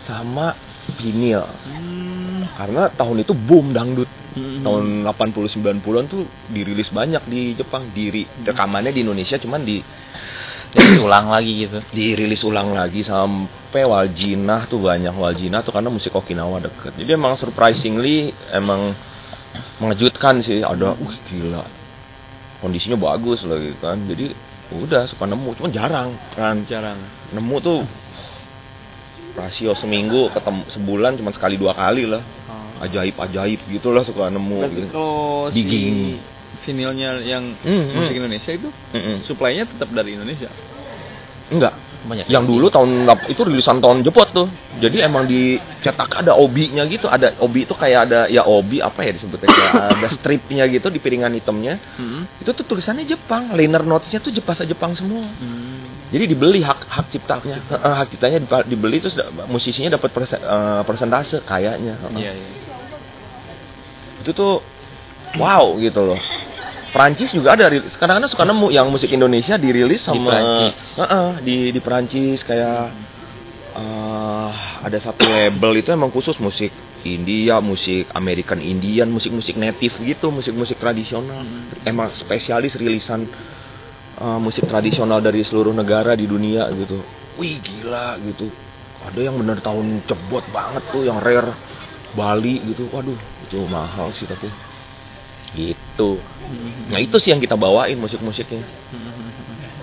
sama 0.02 0.50
vinil. 0.96 1.44
Hmm. 1.44 2.46
Karena 2.56 2.90
tahun 2.90 3.22
itu 3.22 3.32
boom 3.36 3.70
dangdut. 3.74 4.10
Hmm. 4.34 4.62
Tahun 4.62 4.84
80 5.06 5.82
90-an 5.82 6.04
tuh 6.06 6.22
dirilis 6.50 6.90
banyak 6.90 7.22
di 7.26 7.54
Jepang. 7.54 7.90
Diri 7.90 8.26
rekamannya 8.46 8.94
di 8.94 9.00
Indonesia 9.02 9.38
cuman 9.38 9.62
di 9.62 9.78
Jadi 10.70 11.02
ulang 11.02 11.34
lagi 11.34 11.66
gitu. 11.66 11.82
dirilis 11.90 12.46
ulang 12.46 12.70
lagi 12.70 13.02
sampai 13.02 13.82
Waljina 13.82 14.70
tuh 14.70 14.78
banyak 14.78 15.18
Waljina 15.18 15.66
tuh 15.66 15.74
karena 15.74 15.90
musik 15.90 16.14
Okinawa 16.14 16.62
deket. 16.62 16.94
Jadi 16.94 17.10
emang 17.10 17.34
surprisingly 17.34 18.30
emang 18.54 18.94
mengejutkan 19.80 20.44
sih 20.44 20.62
ada 20.62 20.94
wih 20.94 21.18
gila 21.26 21.64
kondisinya 22.60 23.00
bagus 23.00 23.42
lagi 23.48 23.72
kan 23.80 23.96
jadi 24.04 24.30
udah 24.70 25.08
suka 25.10 25.26
nemu 25.26 25.50
cuma 25.58 25.68
jarang 25.72 26.14
kan 26.36 26.62
Jarang. 26.68 27.00
nemu 27.34 27.56
tuh 27.58 27.78
rasio 29.32 29.72
seminggu 29.72 30.30
ketemu 30.30 30.62
sebulan 30.68 31.12
cuma 31.14 31.30
sekali 31.30 31.54
dua 31.54 31.72
kali 31.72 32.04
lah 32.04 32.22
Oh. 32.42 32.82
ajaib 32.82 33.14
ajaib 33.14 33.60
gitulah 33.68 34.00
suka 34.00 34.26
nemu 34.26 34.58
Berarti 34.58 34.74
gitu. 34.76 34.88
kalau 34.90 35.14
si 35.46 35.54
Digging. 35.56 36.18
vinilnya 36.60 37.10
yang 37.20 37.44
Hmm, 37.56 37.84
musik 37.90 38.10
hmm. 38.10 38.20
Indonesia 38.20 38.52
itu 38.52 38.68
Mm-mm. 38.90 39.16
supply-nya 39.22 39.64
tetap 39.64 39.88
dari 39.90 40.12
Indonesia. 40.12 40.50
enggak 41.48 41.74
Banyak. 42.00 42.32
Yang 42.32 42.44
dulu 42.48 42.66
tahun 42.72 43.04
itu 43.28 43.40
rilisan 43.44 43.76
tahun 43.80 44.00
jepot 44.00 44.28
tuh. 44.32 44.48
Jadi 44.80 45.04
emang 45.04 45.28
dicetak 45.28 46.08
ada 46.16 46.32
obinya 46.32 46.88
gitu. 46.88 47.12
Ada 47.12 47.36
obi 47.44 47.68
itu 47.68 47.76
kayak 47.76 48.00
ada 48.08 48.20
ya 48.32 48.48
obi 48.48 48.80
apa 48.80 49.04
ya 49.04 49.12
disebutnya 49.12 49.52
kayak 49.52 49.74
ada 50.00 50.08
stripnya 50.08 50.64
gitu 50.72 50.88
di 50.88 50.96
piringan 50.96 51.36
hitamnya. 51.36 51.76
Hmm. 52.00 52.24
Itu 52.40 52.56
tuh 52.56 52.64
tulisannya 52.64 53.04
Jepang. 53.04 53.52
Liner 53.52 53.84
notesnya 53.84 54.24
tuh 54.24 54.32
bahasa 54.40 54.64
Jepang 54.64 54.96
semua. 54.96 55.28
Hmm. 55.28 56.08
Jadi 56.10 56.24
dibeli 56.34 56.64
hak 56.64 56.90
hak 56.90 57.06
ciptanya, 57.14 57.62
Eh, 57.70 57.94
hak 58.02 58.10
ciptanya 58.10 58.42
dibeli 58.66 58.98
terus 58.98 59.14
musisinya 59.46 59.94
dapat 59.94 60.10
eh, 60.16 60.82
persentase 60.88 61.44
kayaknya. 61.44 61.94
Iya, 62.16 62.32
iya. 62.32 62.50
Itu 64.24 64.32
tuh 64.32 64.64
wow 65.36 65.76
gitu 65.78 66.00
loh. 66.02 66.20
Perancis 66.90 67.30
juga 67.30 67.54
ada 67.54 67.70
ri- 67.70 67.86
kadang-kadang 67.86 68.30
suka 68.30 68.44
nemu 68.46 68.66
yang 68.74 68.86
musik 68.90 69.10
Indonesia 69.14 69.54
dirilis 69.54 70.02
Di 70.02 70.06
sama 70.10 70.26
Perancis. 70.26 70.74
Heeh, 70.98 71.28
di 71.46 71.56
di 71.70 71.80
Perancis 71.80 72.42
kayak 72.42 72.90
eh, 73.78 74.50
ada 74.82 74.98
satu 74.98 75.22
label 75.22 75.78
itu 75.78 75.94
emang 75.94 76.10
khusus 76.10 76.34
musik 76.42 76.74
India, 77.06 77.62
musik 77.62 78.10
American 78.12 78.60
Indian, 78.60 79.08
musik-musik 79.08 79.56
native 79.56 79.96
gitu, 80.04 80.28
musik-musik 80.34 80.76
tradisional. 80.76 81.46
Emang 81.86 82.10
spesialis 82.12 82.74
rilisan 82.74 83.24
eh, 84.18 84.38
musik 84.42 84.66
tradisional 84.66 85.22
dari 85.22 85.46
seluruh 85.46 85.72
negara 85.72 86.18
di 86.18 86.26
dunia 86.26 86.66
gitu. 86.74 87.00
Wih 87.38 87.62
gila 87.62 88.18
gitu. 88.20 88.50
Ada 89.00 89.30
yang 89.30 89.38
bener 89.40 89.62
tahun 89.64 90.04
cebot 90.04 90.44
banget 90.52 90.84
tuh, 90.92 91.06
yang 91.06 91.22
rare 91.22 91.54
Bali 92.12 92.60
gitu. 92.66 92.90
Waduh, 92.90 93.16
itu 93.46 93.58
mahal 93.70 94.10
sih 94.12 94.26
tapi 94.26 94.50
gitu. 95.52 96.18
Nah 96.90 96.98
itu 96.98 97.16
sih 97.18 97.30
yang 97.30 97.40
kita 97.40 97.54
bawain 97.54 97.96
musik-musiknya. 97.96 98.62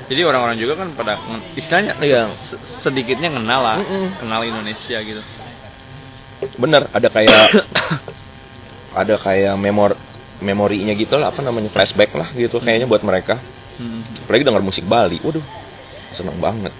Jadi 0.07 0.21
orang-orang 0.23 0.55
juga 0.55 0.79
kan 0.79 0.95
pada 0.95 1.19
istilahnya 1.51 1.99
Iya. 1.99 2.31
se- 2.39 2.59
sedikitnya 2.79 3.27
kenal 3.27 3.59
lah, 3.59 3.83
Mm-mm. 3.83 4.23
kenal 4.23 4.39
Indonesia 4.43 4.97
gitu. 5.03 5.19
Bener, 6.55 6.87
ada 6.95 7.07
kayak 7.11 7.67
ada 9.03 9.15
kayak 9.19 9.55
memor 9.59 9.99
memorinya 10.39 10.93
gitu 10.95 11.17
lah, 11.17 11.33
apa 11.33 11.41
namanya 11.43 11.67
flashback 11.67 12.13
lah 12.15 12.29
gitu 12.31 12.61
kayaknya 12.63 12.87
buat 12.87 13.03
mereka. 13.03 13.41
Hmm. 13.75 14.05
Apalagi 14.23 14.47
dengar 14.47 14.63
musik 14.63 14.85
Bali, 14.87 15.19
waduh 15.19 15.43
seneng 16.15 16.39
banget. 16.39 16.71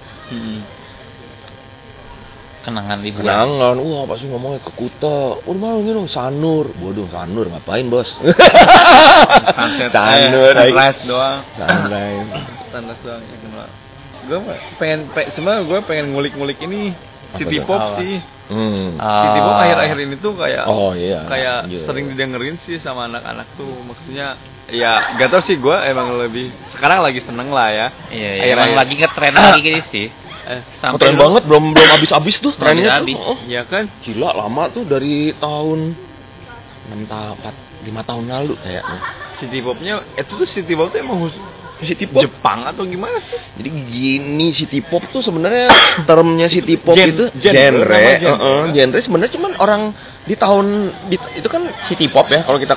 Kenangan 2.68 3.00
liburan. 3.00 3.24
Jangan, 3.24 3.76
wah 3.80 4.04
pasti 4.04 4.28
ngomongnya 4.28 4.60
ke 4.60 4.72
Kuta. 4.76 5.40
Udah 5.48 5.56
malu 5.56 5.80
gitu, 5.82 6.04
Sanur. 6.06 6.68
Waduh, 6.76 7.08
Sanur 7.08 7.48
ngapain 7.48 7.88
bos? 7.88 8.12
Sunset, 9.56 9.90
Sanur, 9.90 10.52
eh, 10.52 10.68
sunrise 10.68 11.02
doang. 11.08 11.40
Sunrise. 11.56 12.28
Sunrise 12.76 13.02
doang 13.02 13.24
ya 13.24 13.38
kenal. 13.40 13.68
Gue 14.28 14.40
pengen, 14.76 15.00
pe, 15.08 15.32
sebenarnya 15.32 15.64
gue 15.64 15.80
pengen 15.82 16.06
ngulik-ngulik 16.12 16.60
ini 16.60 16.92
City? 17.36 17.60
Pop 17.60 17.80
Apa? 17.80 18.00
sih. 18.00 18.20
Hmm. 18.48 18.96
City 19.00 19.40
Pop 19.40 19.56
Ah. 19.56 19.64
akhir-akhir 19.64 19.98
ini 20.02 20.16
tuh 20.18 20.34
kayak 20.36 20.64
Oh 20.68 20.92
iya. 20.92 21.24
kayak 21.24 21.58
Iya. 21.68 21.84
sering 21.84 22.12
didengerin 22.12 22.56
sih 22.58 22.80
sama 22.80 23.08
anak-anak 23.08 23.48
tuh 23.56 23.68
maksudnya 23.84 24.36
ya 24.68 24.92
gak 25.16 25.32
tau 25.32 25.40
sih 25.40 25.56
gue 25.56 25.76
emang 25.88 26.16
lebih 26.20 26.52
sekarang 26.72 27.00
lagi 27.00 27.20
seneng 27.20 27.52
lah 27.52 27.68
ya 27.68 27.88
Iya, 28.12 28.32
iya. 28.44 28.52
Emang 28.52 28.76
lagi 28.76 28.94
ngetren 28.96 29.36
lagi 29.40 29.60
gitu 29.64 29.84
sih. 29.88 30.08
Eh, 30.48 30.62
Oh, 30.88 30.98
tren 30.98 31.16
banget, 31.16 31.44
belum 31.44 31.76
belum 31.76 31.88
habis-habis 31.92 32.36
tuh 32.40 32.54
trennya 32.56 32.88
tuh. 32.90 32.98
habis. 33.04 33.20
Oh, 33.20 33.38
ya 33.46 33.68
kan 33.68 33.86
gila 34.02 34.32
lama 34.32 34.72
tuh 34.72 34.88
dari 34.88 35.36
tahun 35.36 35.94
6 36.88 37.12
tahun 37.12 37.36
4 37.44 37.88
5 37.92 38.10
tahun 38.10 38.24
lalu 38.26 38.54
kayaknya. 38.64 39.00
City 39.38 39.60
Popnya 39.62 40.02
itu 40.18 40.34
tuh 40.34 40.48
City 40.50 40.74
Pop 40.74 40.90
tuh 40.90 40.98
emang 40.98 41.22
khusus 41.22 41.38
City 41.78 42.10
Pop. 42.10 42.26
Jepang 42.26 42.66
atau 42.66 42.90
gimana 42.90 43.22
sih 43.22 43.38
Jadi 43.54 43.70
gini 43.86 44.50
City 44.50 44.82
Pop 44.82 45.06
tuh 45.14 45.22
sebenarnya 45.22 45.70
termnya 46.10 46.50
City 46.50 46.74
Pop 46.74 46.98
Gen- 46.98 47.14
itu 47.14 47.30
genre, 47.38 47.54
genre, 47.54 47.86
genre. 47.86 48.18
heeh, 48.26 48.62
genre 48.74 48.98
sebenarnya 48.98 49.34
cuman 49.38 49.52
orang 49.62 49.82
di 50.26 50.34
tahun 50.34 50.66
di, 51.06 51.16
itu 51.38 51.46
kan 51.46 51.70
City 51.86 52.10
Pop 52.10 52.26
ya 52.34 52.42
kalau 52.42 52.58
kita 52.58 52.74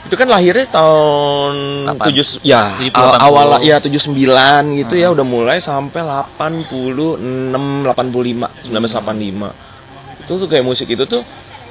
itu 0.00 0.14
kan 0.14 0.26
lahirnya 0.26 0.64
tahun? 0.66 1.54
7 1.92 2.40
ya 2.40 2.80
70, 2.80 2.96
a- 2.96 3.20
80. 3.20 3.26
awal 3.26 3.48
ya 3.60 3.76
79 3.78 4.80
gitu 4.80 4.94
ya 4.96 5.08
udah 5.10 5.26
mulai 5.26 5.58
sampai 5.58 6.00
86 6.00 7.20
85 7.84 8.64
1985 8.64 9.52
itu 10.20 10.32
tuh 10.32 10.46
kayak 10.46 10.64
musik 10.64 10.86
itu 10.86 11.04
tuh 11.04 11.22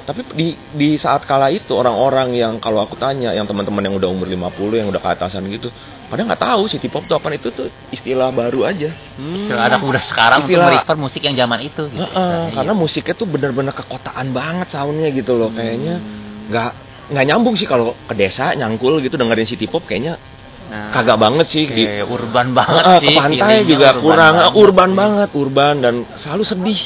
tapi 0.02 0.26
di 0.34 0.48
di 0.74 0.98
saat 0.98 1.22
kala 1.22 1.50
itu 1.50 1.70
orang-orang 1.72 2.34
yang 2.34 2.58
kalau 2.58 2.82
aku 2.82 2.98
tanya 2.98 3.30
yang 3.30 3.46
teman-teman 3.46 3.82
yang 3.84 3.94
udah 3.94 4.10
umur 4.10 4.26
50 4.26 4.42
yang 4.76 4.90
udah 4.90 4.98
keatasan 5.00 5.46
gitu 5.48 5.70
pada 6.06 6.26
nggak 6.26 6.42
tahu 6.42 6.66
city 6.66 6.90
pop 6.90 7.06
tuh 7.06 7.14
apa 7.14 7.30
itu 7.32 7.50
tuh 7.50 7.70
istilah 7.90 8.30
baru 8.30 8.66
aja 8.66 8.90
Hmm. 9.16 9.46
Istilah 9.46 9.64
anak 9.64 9.80
muda 9.80 10.02
sekarang 10.02 10.40
untuk 10.44 10.58
Istilah- 10.58 10.70
merefer 10.74 10.98
musik 10.98 11.22
yang 11.22 11.36
zaman 11.36 11.60
itu 11.62 11.84
gitu. 11.86 12.02
Heeh, 12.02 12.16
Nah, 12.16 12.50
karena 12.50 12.74
iya. 12.74 12.80
musiknya 12.80 13.14
tuh 13.14 13.28
bener-bener 13.28 13.70
kekotaan 13.72 14.28
banget 14.32 14.68
soundnya 14.70 15.10
gitu 15.12 15.36
loh 15.36 15.52
kayaknya 15.52 16.02
nggak 16.50 16.72
nggak 17.10 17.26
nyambung 17.26 17.54
sih 17.54 17.66
kalau 17.66 17.98
ke 18.04 18.14
desa 18.14 18.54
nyangkul 18.54 18.98
gitu 19.00 19.16
dengerin 19.16 19.46
city 19.46 19.66
pop 19.66 19.84
kayaknya 19.84 20.18
Nah, 20.70 20.94
kagak 20.94 21.18
banget 21.18 21.50
sih 21.50 21.66
di 21.66 21.82
urban 22.00 22.54
banget 22.54 23.02
sih. 23.02 23.10
ke 23.10 23.18
pantai 23.18 23.66
juga 23.66 23.90
urban 23.90 24.04
kurang 24.06 24.34
banget. 24.38 24.46
eh, 24.46 24.54
urban 24.56 24.90
banget 24.94 25.30
urban 25.34 25.76
dan 25.82 25.96
selalu 26.14 26.44
sedih 26.46 26.82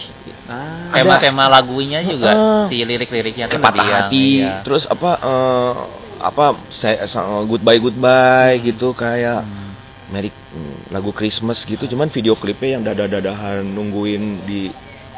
ah, 0.47 0.88
Tema-tema 0.89 1.51
lagunya 1.51 1.99
juga 1.99 2.31
Heeh. 2.31 2.63
si 2.71 2.79
lirik-liriknya 2.79 3.51
tuh 3.51 3.59
patah 3.59 4.07
hati 4.07 4.39
iya. 4.39 4.63
terus 4.63 4.88
apa 4.88 5.19
eh, 5.19 5.73
apa 6.17 6.45
saya 6.71 7.03
sa- 7.05 7.43
goodbye 7.43 7.75
goodbye 7.77 8.55
gitu 8.63 8.95
kayak 8.95 9.43
Hmm. 9.43 9.75
Merry 10.09 10.31
mm, 10.31 10.88
lagu 10.88 11.12
Christmas 11.12 11.59
gitu 11.62 11.83
cuman 11.83 12.07
video 12.07 12.33
klipnya 12.33 12.79
yang 12.79 12.83
dada-dadahan 12.86 13.67
nungguin 13.67 14.23
di 14.45 14.71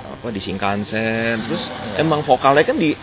apa 0.07 0.33
di 0.33 0.41
Shinkansen 0.41 1.37
terus 1.43 1.61
Iya. 1.61 2.01
emang 2.01 2.21
vokalnya 2.21 2.63
kan 2.63 2.73
di 2.75 2.97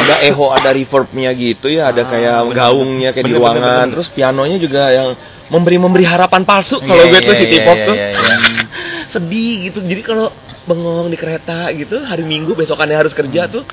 ada 0.00 0.14
echo 0.24 0.46
ada 0.48 0.70
reverbnya 0.70 1.30
gitu 1.32 1.66
ya 1.68 1.90
ada 1.90 2.02
Ah, 2.02 2.08
kayak 2.08 2.38
bener. 2.44 2.54
gaungnya 2.56 3.08
kayak 3.12 3.26
di 3.26 3.32
Bener, 3.32 3.40
bener, 3.40 3.52
ruangan 3.60 3.84
bener. 3.84 3.92
terus 3.96 4.08
pianonya 4.08 4.56
juga 4.56 4.82
yang 4.90 5.08
memberi 5.48 5.76
memberi 5.76 6.04
harapan 6.04 6.42
palsu 6.42 6.78
kalau 6.78 6.94
gue 7.00 7.10
iya, 7.12 7.20
tuh 7.20 7.36
city 7.36 7.56
iya, 7.58 7.66
pop 7.66 7.76
iya, 7.76 7.86
tuh 7.86 7.96
iya, 7.96 8.08
iya. 8.10 8.36
sedih 9.12 9.52
gitu 9.68 9.78
jadi 9.82 10.02
kalau 10.02 10.26
bengong 10.64 11.10
di 11.10 11.18
kereta 11.18 11.72
gitu 11.74 11.98
hari 12.00 12.22
minggu 12.22 12.54
besokannya 12.54 12.96
harus 12.96 13.10
kerja 13.10 13.50
tuh 13.50 13.64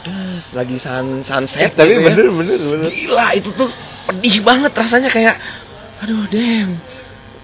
des 0.00 0.44
lagi 0.52 0.76
sun 0.76 1.20
sunset 1.20 1.72
eh, 1.72 1.76
tapi 1.76 1.92
gitu 1.92 2.00
ya. 2.00 2.06
bener 2.08 2.26
bener 2.32 2.58
bener 2.60 2.88
Gila 2.88 3.26
itu 3.36 3.50
tuh 3.52 3.68
pedih 4.08 4.36
banget 4.40 4.72
rasanya 4.72 5.08
kayak 5.08 5.36
aduh 6.00 6.24
damn 6.28 6.80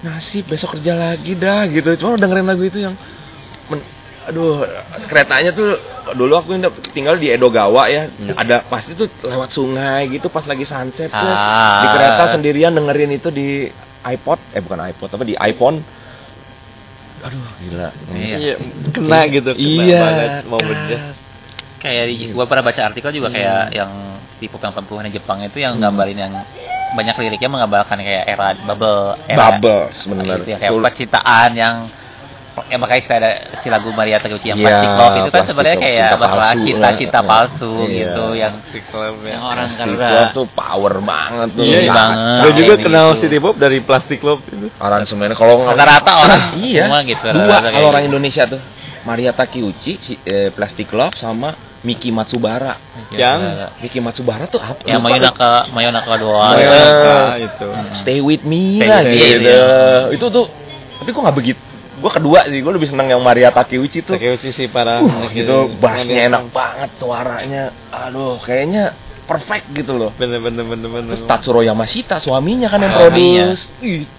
nasib 0.01 0.45
besok 0.47 0.77
kerja 0.77 0.93
lagi 0.93 1.33
dah 1.35 1.65
gitu 1.69 1.89
cuma 1.97 2.17
dengerin 2.17 2.45
lagu 2.45 2.65
itu 2.65 2.79
yang 2.81 2.95
men- 3.69 3.85
aduh 4.27 4.67
keretanya 5.07 5.55
tuh 5.55 5.79
dulu 6.13 6.35
aku 6.35 6.51
tinggal 6.91 7.15
di 7.15 7.31
Edogawa 7.31 7.87
ya. 7.87 8.11
Ada 8.35 8.67
pasti 8.67 8.95
tuh 8.95 9.07
lewat 9.23 9.51
sungai 9.51 10.11
gitu 10.11 10.27
pas 10.27 10.43
lagi 10.43 10.67
sunset. 10.67 11.11
Terus 11.11 11.39
Ah. 11.39 11.83
di 11.83 11.89
kereta 11.95 12.25
sendirian 12.35 12.75
dengerin 12.75 13.13
itu 13.15 13.31
di 13.31 13.71
iPod 14.03 14.39
eh 14.51 14.63
bukan 14.63 14.83
iPod 14.91 15.09
apa 15.15 15.25
di 15.27 15.35
iPhone. 15.39 15.79
Aduh 17.23 17.47
gila. 17.63 17.89
Iya. 18.13 18.37
iya 18.39 18.55
kena 18.93 19.19
gitu 19.31 19.51
kena 19.55 19.83
iya. 19.83 19.99
banget 19.99 20.31
momennya. 20.47 20.99
Kayak 21.77 22.05
di, 22.11 22.15
gua 22.35 22.45
pernah 22.51 22.65
baca 22.67 22.81
artikel 22.83 23.11
juga 23.15 23.29
Hmm. 23.31 23.37
kayak 23.37 23.63
yang 23.75 23.91
tipe 24.37 24.57
yang 24.59 24.75
perempuan 24.75 25.09
Jepang 25.09 25.39
itu 25.43 25.59
yang 25.63 25.79
gambarin 25.79 26.19
yang 26.19 26.35
banyak 26.93 27.15
liriknya 27.19 27.51
menggambarkan 27.51 27.99
kayak 27.99 28.25
era 28.31 28.55
bubble 28.63 29.17
era 29.27 29.59
Bubbles 29.59 29.97
bener 30.07 30.39
gitu 30.45 30.55
ya, 30.55 30.59
kayak 30.61 30.73
percintaan 30.77 31.51
yang 31.57 31.75
ya 32.65 32.77
makanya 32.77 33.01
istilah 33.01 33.19
ada 33.19 33.31
si 33.59 33.69
lagu 33.69 33.89
Maria 33.91 34.17
Teguchi 34.17 34.49
yang 34.49 34.57
Iya, 34.57 34.65
plastic 34.67 34.91
love 34.91 35.15
itu 35.19 35.31
kan 35.31 35.45
sebenarnya 35.45 35.77
love, 35.77 35.85
kayak 35.85 36.07
cinta 36.07 36.17
bahwa 36.19 36.37
palsu 36.39 36.65
cinta-cinta 36.65 37.21
palsu 37.21 37.73
Iya. 37.77 37.93
gitu 37.93 38.25
yang 38.33 38.55
club 38.87 39.15
ya 39.21 39.31
yang 39.31 39.45
orang 39.45 39.69
karena 39.71 40.07
Love 40.09 40.33
tuh 40.33 40.47
power 40.49 40.95
banget 40.99 41.49
tuh 41.53 41.63
Iya, 41.63 41.79
banget. 41.87 42.41
gue 42.41 42.53
juga 42.57 42.75
ini 42.75 42.83
kenal 42.83 43.07
tuh. 43.07 43.19
City 43.19 43.39
Pop 43.39 43.55
dari 43.55 43.79
Plastic 43.79 44.19
Club 44.19 44.39
itu 44.47 44.67
aransemennya 44.75 45.35
kalau 45.35 45.55
nggak- 45.59 45.77
rata-rata 45.77 46.13
orang 46.19 46.43
iya 46.65 46.83
semua 46.85 47.01
gitu 47.03 47.27
dua 47.29 47.59
kalau 47.63 47.89
orang 47.89 48.03
gitu. 48.03 48.11
Indonesia 48.11 48.43
tuh 48.47 48.61
Maria 49.03 49.31
Takeuchi 49.31 49.93
si, 49.99 50.15
eh, 50.19 50.49
Plastic 50.49 50.89
Love 50.91 51.15
sama 51.15 51.55
Miki 51.79 52.11
Matsubara 52.11 52.75
yang- 53.13 53.71
Miki 53.79 54.01
Matsubara 54.01 54.49
tuh 54.49 54.59
apa 54.59 54.81
yang 54.83 54.99
Mayonaka 54.99 55.71
Mayonaka 55.71 56.13
doang 56.17 56.53
Iya. 56.53 56.67
Mayonaka 56.67 57.15
itu 57.39 57.69
Stay 57.95 58.19
with 58.19 58.43
me 58.43 58.81
Stay 58.81 58.89
lah 58.89 59.01
gitu. 59.05 59.45
iya. 59.45 60.11
Itu 60.11 60.27
tuh 60.27 60.47
tapi 60.97 61.13
kok 61.13 61.21
nggak 61.21 61.37
begitu. 61.37 61.61
Gua 61.97 62.11
kedua 62.13 62.45
sih, 62.45 62.61
gua 62.61 62.77
lebih 62.77 62.89
seneng 62.89 63.09
yang 63.09 63.21
Maria 63.21 63.49
Takeuchi 63.49 64.05
tuh. 64.05 64.15
Takeuchi 64.15 64.53
sih 64.53 64.67
para 64.69 65.01
Uh, 65.01 65.29
gitu, 65.33 65.69
bassnya 65.77 66.29
enak 66.29 66.49
banget, 66.51 66.91
suaranya. 66.95 67.73
Aduh, 67.89 68.37
kayaknya 68.39 68.93
perfect 69.25 69.75
gitu 69.75 69.91
loh. 69.93 70.15
bener 70.15 70.39
bener 70.39 70.63
bener 70.63 70.87
bener 70.87 71.11
Terus 71.17 71.27
Tatsuro 71.27 71.59
Yamashita, 71.59 72.21
suaminya 72.21 72.69
kan 72.69 72.79
yang 72.79 72.95
Suaminya. 72.95 73.45
produce. 73.51 73.65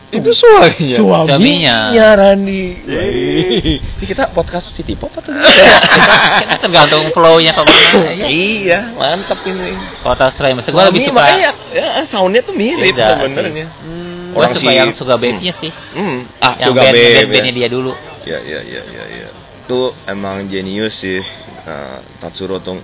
Itu 0.07 0.31
suaranya 0.31 0.97
suaminya, 0.99 1.77
Suaminya. 1.91 2.11
Randy. 2.15 2.63
Yeay. 2.83 3.75
Ini 3.99 4.05
kita 4.05 4.31
podcast 4.31 4.71
City 4.71 4.95
Pop 4.95 5.11
atau 5.11 5.31
Kan 5.31 6.59
tergantung 6.63 7.11
flow-nya 7.11 7.51
ke 7.51 7.61
mana 7.61 7.99
ya. 8.15 8.25
Iya, 8.27 8.79
mantap 8.95 9.39
ini. 9.43 9.75
kalau 10.01 10.15
Tatsuro 10.15 10.47
maksud 10.49 10.71
gue 10.71 10.83
lebih 10.91 11.01
suka 11.07 11.15
makanya 11.15 11.49
ya, 11.71 11.87
soundnya 12.03 12.41
tuh 12.41 12.55
mirip 12.55 12.87
Beda 12.87 13.19
sebenarnya. 13.19 13.67
gue 13.67 14.06
Orang 14.33 14.51
suka 14.51 14.71
si- 14.71 14.75
yang 14.75 14.89
suka 14.91 15.13
babe-nya 15.15 15.53
sih 15.53 15.71
Hmm. 15.93 16.25
Ah, 16.39 16.55
yang 16.57 16.73
Suga 16.73 16.81
band 16.83 16.93
Babe, 16.93 17.07
band 17.13 17.27
bandnya 17.29 17.53
ya. 17.53 17.57
dia 17.57 17.67
dulu 17.69 17.91
Ya 18.23 18.37
ya 18.39 18.59
ya 18.59 18.81
ya 18.83 19.03
ya. 19.23 19.27
Itu 19.63 19.79
emang 20.03 20.47
jenius 20.47 20.99
sih 20.99 21.19
eh, 21.63 21.97
Tatsuro 22.17 22.59
tuh. 22.59 22.79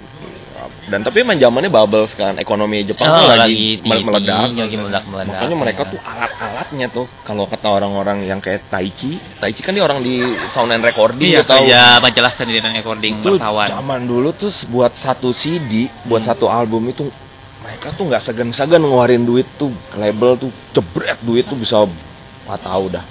Dan 0.84 0.99
tapi 0.99 1.19
emang 1.19 1.36
zamannya 1.36 1.67
bubble 1.67 2.08
sekarang 2.08 2.39
ekonomi 2.39 2.84
Jepang 2.84 3.03
Oh, 3.06 3.19
tuh 3.21 3.36
lagi 3.36 3.79
lagi, 3.79 4.03
meledak. 4.03 4.47
lagi 4.53 4.75
meledak-meledak. 4.77 5.32
Makanya 5.34 5.56
mereka 5.58 5.82
Ya. 5.82 5.91
tuh 5.91 5.99
alat-alatnya 6.01 6.88
tuh 6.88 7.06
kalau 7.21 7.43
kata 7.45 7.67
orang-orang 7.69 8.23
yang 8.23 8.39
kayak 8.39 8.67
Taichi, 8.69 9.19
Taichi 9.38 9.60
kan 9.60 9.71
dia 9.71 9.84
orang 9.84 9.99
di 9.99 10.23
sound 10.49 10.71
and 10.71 10.79
recording 10.82 11.36
Iya, 11.36 11.43
tahu. 11.43 11.67
kerja 11.67 11.99
majalah 11.99 12.32
sendiri 12.32 12.60
dan 12.60 12.71
recording 12.73 13.13
Itu 13.17 13.36
wartawan. 13.36 13.67
zaman 13.73 13.99
dulu 14.03 14.29
tuh 14.32 14.51
buat 14.69 14.91
satu 14.93 15.32
CD, 15.32 15.91
buat 16.06 16.23
Hmm. 16.23 16.29
satu 16.29 16.47
album 16.47 16.88
itu 16.88 17.12
mereka 17.73 17.89
tuh 17.97 18.05
nggak 18.05 18.21
segan-segan 18.21 18.86
ngeluarin 18.86 19.25
duit 19.25 19.49
tuh 19.57 19.73
label 19.97 20.38
tuh 20.38 20.53
jebret 20.77 21.17
duit 21.25 21.41
tuh 21.49 21.57
bisa 21.57 21.89
nggak 22.45 22.62
tahu 22.62 22.93
dah. 22.93 23.01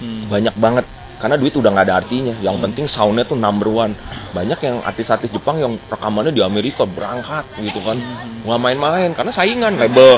Hmm. 0.00 0.32
banyak 0.32 0.56
banget. 0.56 0.84
Karena 1.20 1.36
duit 1.36 1.52
udah 1.52 1.68
nggak 1.68 1.86
ada 1.88 1.96
artinya. 2.00 2.34
Yang 2.40 2.56
penting 2.64 2.84
soundnya 2.88 3.28
tuh 3.28 3.36
number 3.36 3.68
one. 3.68 3.92
Banyak 4.32 4.58
yang 4.64 4.76
artis-artis 4.80 5.28
Jepang 5.28 5.60
yang 5.60 5.76
rekamannya 5.88 6.32
di 6.32 6.40
Amerika 6.40 6.88
berangkat 6.88 7.44
gitu 7.60 7.80
kan. 7.84 8.00
Nggak 8.44 8.60
main-main 8.60 9.12
karena 9.12 9.32
saingan 9.32 9.76
label. 9.76 10.16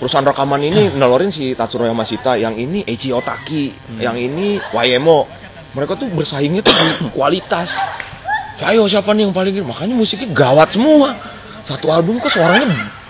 Perusahaan 0.00 0.24
rekaman 0.24 0.60
ini 0.60 0.92
nelorin 0.96 1.32
si 1.32 1.52
Tatsuro 1.52 1.84
Yamashita 1.88 2.40
yang 2.40 2.56
ini 2.56 2.84
Eiichi 2.84 3.12
Otaki 3.12 3.72
yang 3.96 4.16
ini 4.16 4.60
YMO 4.60 5.24
mereka 5.72 5.96
tuh 5.96 6.08
bersaingnya 6.12 6.60
tuh 6.64 6.72
di 6.72 7.08
kualitas. 7.12 7.68
Ayo 8.60 8.88
siapa 8.88 9.12
nih 9.12 9.28
yang 9.28 9.32
paling 9.36 9.52
gini 9.56 9.64
makanya 9.64 9.94
musiknya 9.96 10.32
gawat 10.36 10.72
semua. 10.76 11.16
Satu 11.64 11.88
album 11.88 12.20
kok 12.20 12.28
suaranya 12.28 13.05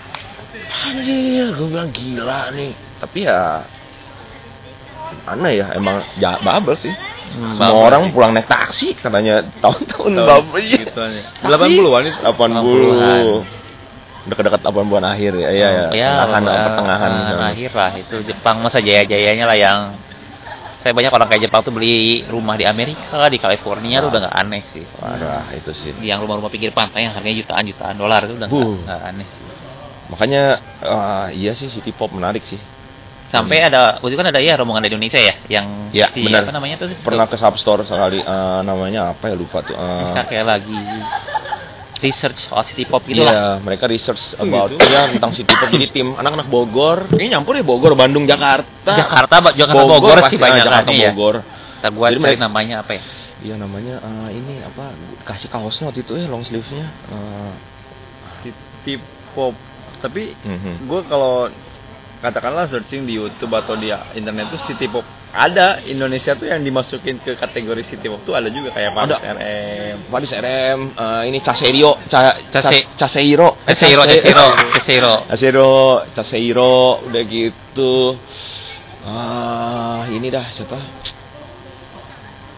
anjir 0.85 1.49
gue 1.51 1.67
bilang 1.67 1.89
gila 1.89 2.53
nih 2.53 2.71
tapi 3.01 3.25
ya 3.25 3.65
mana 5.23 5.47
ya 5.51 5.71
emang 5.75 6.03
ja, 6.19 6.39
bubble 6.39 6.75
sih 6.75 6.91
Hmm, 7.27 7.59
semua 7.59 7.91
orang 7.91 8.07
sih. 8.07 8.11
pulang 8.15 8.31
naik 8.31 8.47
taksi 8.47 8.95
katanya 8.95 9.43
tahun-tahun 9.59 10.11
Tahun 10.15 10.27
bubble 10.31 10.63
iya. 10.63 10.79
segituan 10.79 11.11
ya. 11.11 11.23
80-an 11.43 12.03
itu. 12.07 12.19
80 12.23 14.31
dekat-dekat 14.31 14.61
80-an 14.63 15.05
akhir 15.07 15.31
ya 15.35 15.49
iya 15.51 15.67
ya, 15.71 15.85
ya 15.91 16.11
pertengahan 16.23 16.43
eh, 16.47 16.63
pertengahan 16.67 17.11
eh, 17.11 17.51
akhir 17.51 17.71
lah 17.75 17.91
itu 17.95 18.15
Jepang 18.23 18.57
masa 18.59 18.79
jaya-jayanya 18.79 19.43
lah 19.43 19.57
yang 19.59 19.79
saya 20.79 20.95
banyak 20.95 21.11
orang 21.11 21.27
kayak 21.27 21.43
Jepang 21.47 21.61
tuh 21.63 21.73
beli 21.75 22.23
rumah 22.27 22.55
di 22.55 22.63
Amerika 22.63 23.27
di 23.27 23.39
California 23.39 23.99
tuh 23.99 24.07
Wah. 24.07 24.11
udah 24.11 24.19
nggak 24.23 24.37
aneh 24.47 24.61
sih 24.71 24.83
Parah 24.95 25.45
itu 25.51 25.71
sih 25.75 25.91
yang 25.99 26.23
rumah-rumah 26.23 26.47
pinggir 26.47 26.71
pantai 26.71 27.07
yang 27.07 27.13
harganya 27.15 27.43
jutaan 27.43 27.63
jutaan 27.67 27.95
dolar 27.95 28.23
itu 28.23 28.35
udah 28.35 28.47
nggak 28.47 29.01
aneh 29.03 29.27
sih. 29.27 29.43
Makanya 30.07 30.43
eh, 30.79 31.27
iya 31.35 31.51
sih 31.51 31.67
city 31.67 31.91
pop 31.91 32.09
menarik 32.09 32.43
sih 32.43 32.59
sampai 33.27 33.59
ada 33.59 33.99
waktu 33.99 34.07
itu 34.07 34.17
kan 34.17 34.27
ada 34.27 34.39
ya 34.39 34.55
rombongan 34.55 34.81
dari 34.81 34.95
Indonesia 34.95 35.19
ya 35.19 35.35
yang 35.51 35.91
Ya, 35.91 36.07
si 36.07 36.23
benar. 36.23 36.47
apa 36.47 36.51
namanya 36.51 36.79
tuh 36.79 36.95
pernah 37.01 37.27
ke 37.27 37.35
substore 37.35 37.83
sekali 37.83 38.19
eh, 38.19 38.59
namanya 38.61 39.11
apa 39.11 39.27
ya 39.27 39.35
lupa 39.35 39.59
tuh 39.61 39.75
Mereka 39.75 40.23
kayak 40.25 40.45
lagi 40.47 40.79
research 41.97 42.45
soal 42.45 42.61
city 42.61 42.85
pop 42.85 43.01
gitu 43.03 43.25
lah 43.25 43.33
Iya, 43.33 43.47
mereka 43.59 43.89
research 43.89 44.37
about 44.37 44.69
gitu. 44.69 44.85
ya 44.85 45.09
tentang 45.09 45.33
city 45.33 45.49
pop. 45.49 45.65
Jadi 45.67 45.87
tim 45.89 46.13
anak-anak 46.13 46.45
Bogor, 46.45 47.09
ini 47.17 47.33
nyampur 47.33 47.57
ya 47.57 47.65
Bogor, 47.65 47.97
Bandung, 47.97 48.29
Jakarta. 48.29 48.93
Jakarta 48.93 49.35
Jakarta 49.57 49.81
Bogor, 49.81 50.17
pasti, 50.21 50.37
sih 50.37 50.39
banyak 50.39 50.61
Jakarta 50.61 50.85
kan 50.85 50.93
iya. 50.93 51.09
Bogor. 51.09 51.35
Ntar 51.81 51.89
gua 51.91 52.07
Jadi 52.13 52.19
mereka- 52.21 52.43
namanya 52.43 52.75
apa 52.85 52.91
ya 52.93 53.03
Iya 53.37 53.55
namanya 53.57 53.95
eh, 53.97 54.29
ini 54.33 54.61
apa? 54.61 54.93
Kasih 55.21 55.49
kaosnya 55.49 55.89
waktu 55.89 56.01
itu 56.01 56.13
ya 56.15 56.25
long 56.25 56.41
sleeve-nya. 56.41 56.85
Eh, 56.85 57.51
City 58.41 59.01
pop. 59.33 59.53
Tapi 59.97 60.33
mhm. 60.37 60.85
gue 60.85 61.01
kalau 61.05 61.49
katakanlah 62.17 62.65
searching 62.65 63.05
di 63.05 63.13
YouTube 63.13 63.53
atau 63.53 63.77
di 63.77 63.89
internet 64.13 64.49
tuh 64.49 64.61
city 64.65 64.89
pop 64.89 65.05
ada 65.29 65.85
Indonesia 65.85 66.33
tuh 66.33 66.49
yang 66.49 66.65
dimasukin 66.65 67.21
ke 67.21 67.37
kategori 67.37 67.83
city 67.85 68.09
pop 68.09 68.25
tuh 68.25 68.33
ada 68.33 68.49
juga 68.49 68.73
kayak 68.73 68.89
Paris 68.89 69.17
Ada. 69.21 69.37
RM 69.37 69.97
Paris 70.09 70.31
RM, 70.33 70.79
eh, 70.97 71.21
ini 71.29 71.37
Caserio, 71.37 71.91
Ca, 72.09 72.19
Case- 72.49 72.89
Cas- 72.89 72.89
Caseiro, 72.97 73.53
Eh, 73.61 73.75
Cesero 73.77 74.01
Case- 74.01 74.17
Cesero 74.17 74.45
Cesero 74.73 75.13
Caseiro, 75.29 75.71
Caseiro, 76.09 76.75
udah 77.05 77.21
gitu. 77.21 77.93
Ah, 79.05 80.09
ini 80.09 80.27
dah 80.27 80.49
siapa? 80.49 80.77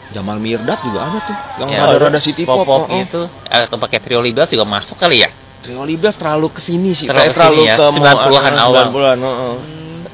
Jamal 0.10 0.42
Mirdad 0.42 0.80
juga 0.82 1.00
ada 1.06 1.20
tuh, 1.22 1.38
yang 1.62 1.70
Ya, 1.70 1.86
rada-rada 1.86 2.18
city 2.18 2.42
pop. 2.42 2.66
pop 2.66 2.88
oh, 2.88 2.90
oh. 2.90 2.98
itu 2.98 3.22
atau 3.46 3.78
pakai 3.78 4.02
trio 4.02 4.24
libas 4.24 4.50
juga 4.50 4.66
masuk 4.66 4.98
kali 4.98 5.22
ya 5.22 5.30
Trio 5.60 5.84
Libras 5.84 6.16
terlalu 6.16 6.48
ke 6.50 6.62
sini 6.64 6.96
sih, 6.96 7.06
Terlalu 7.06 7.20
kayak 7.22 7.36
terlalu 7.36 7.62
ya, 7.68 7.76
ke 7.76 7.84
90-an 7.84 8.56
awal. 8.56 8.86
90-an, 8.92 9.20
heeh. 9.20 9.56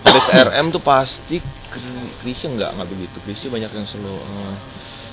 Paris 0.02 0.28
RM 0.50 0.66
tuh 0.70 0.82
pasti 0.82 1.38
Krisya 2.22 2.48
enggak 2.50 2.70
enggak 2.74 2.88
begitu. 2.90 3.18
Krisya 3.22 3.48
banyak 3.52 3.70
yang 3.70 3.86
slow. 3.86 4.18
eh, 4.18 4.56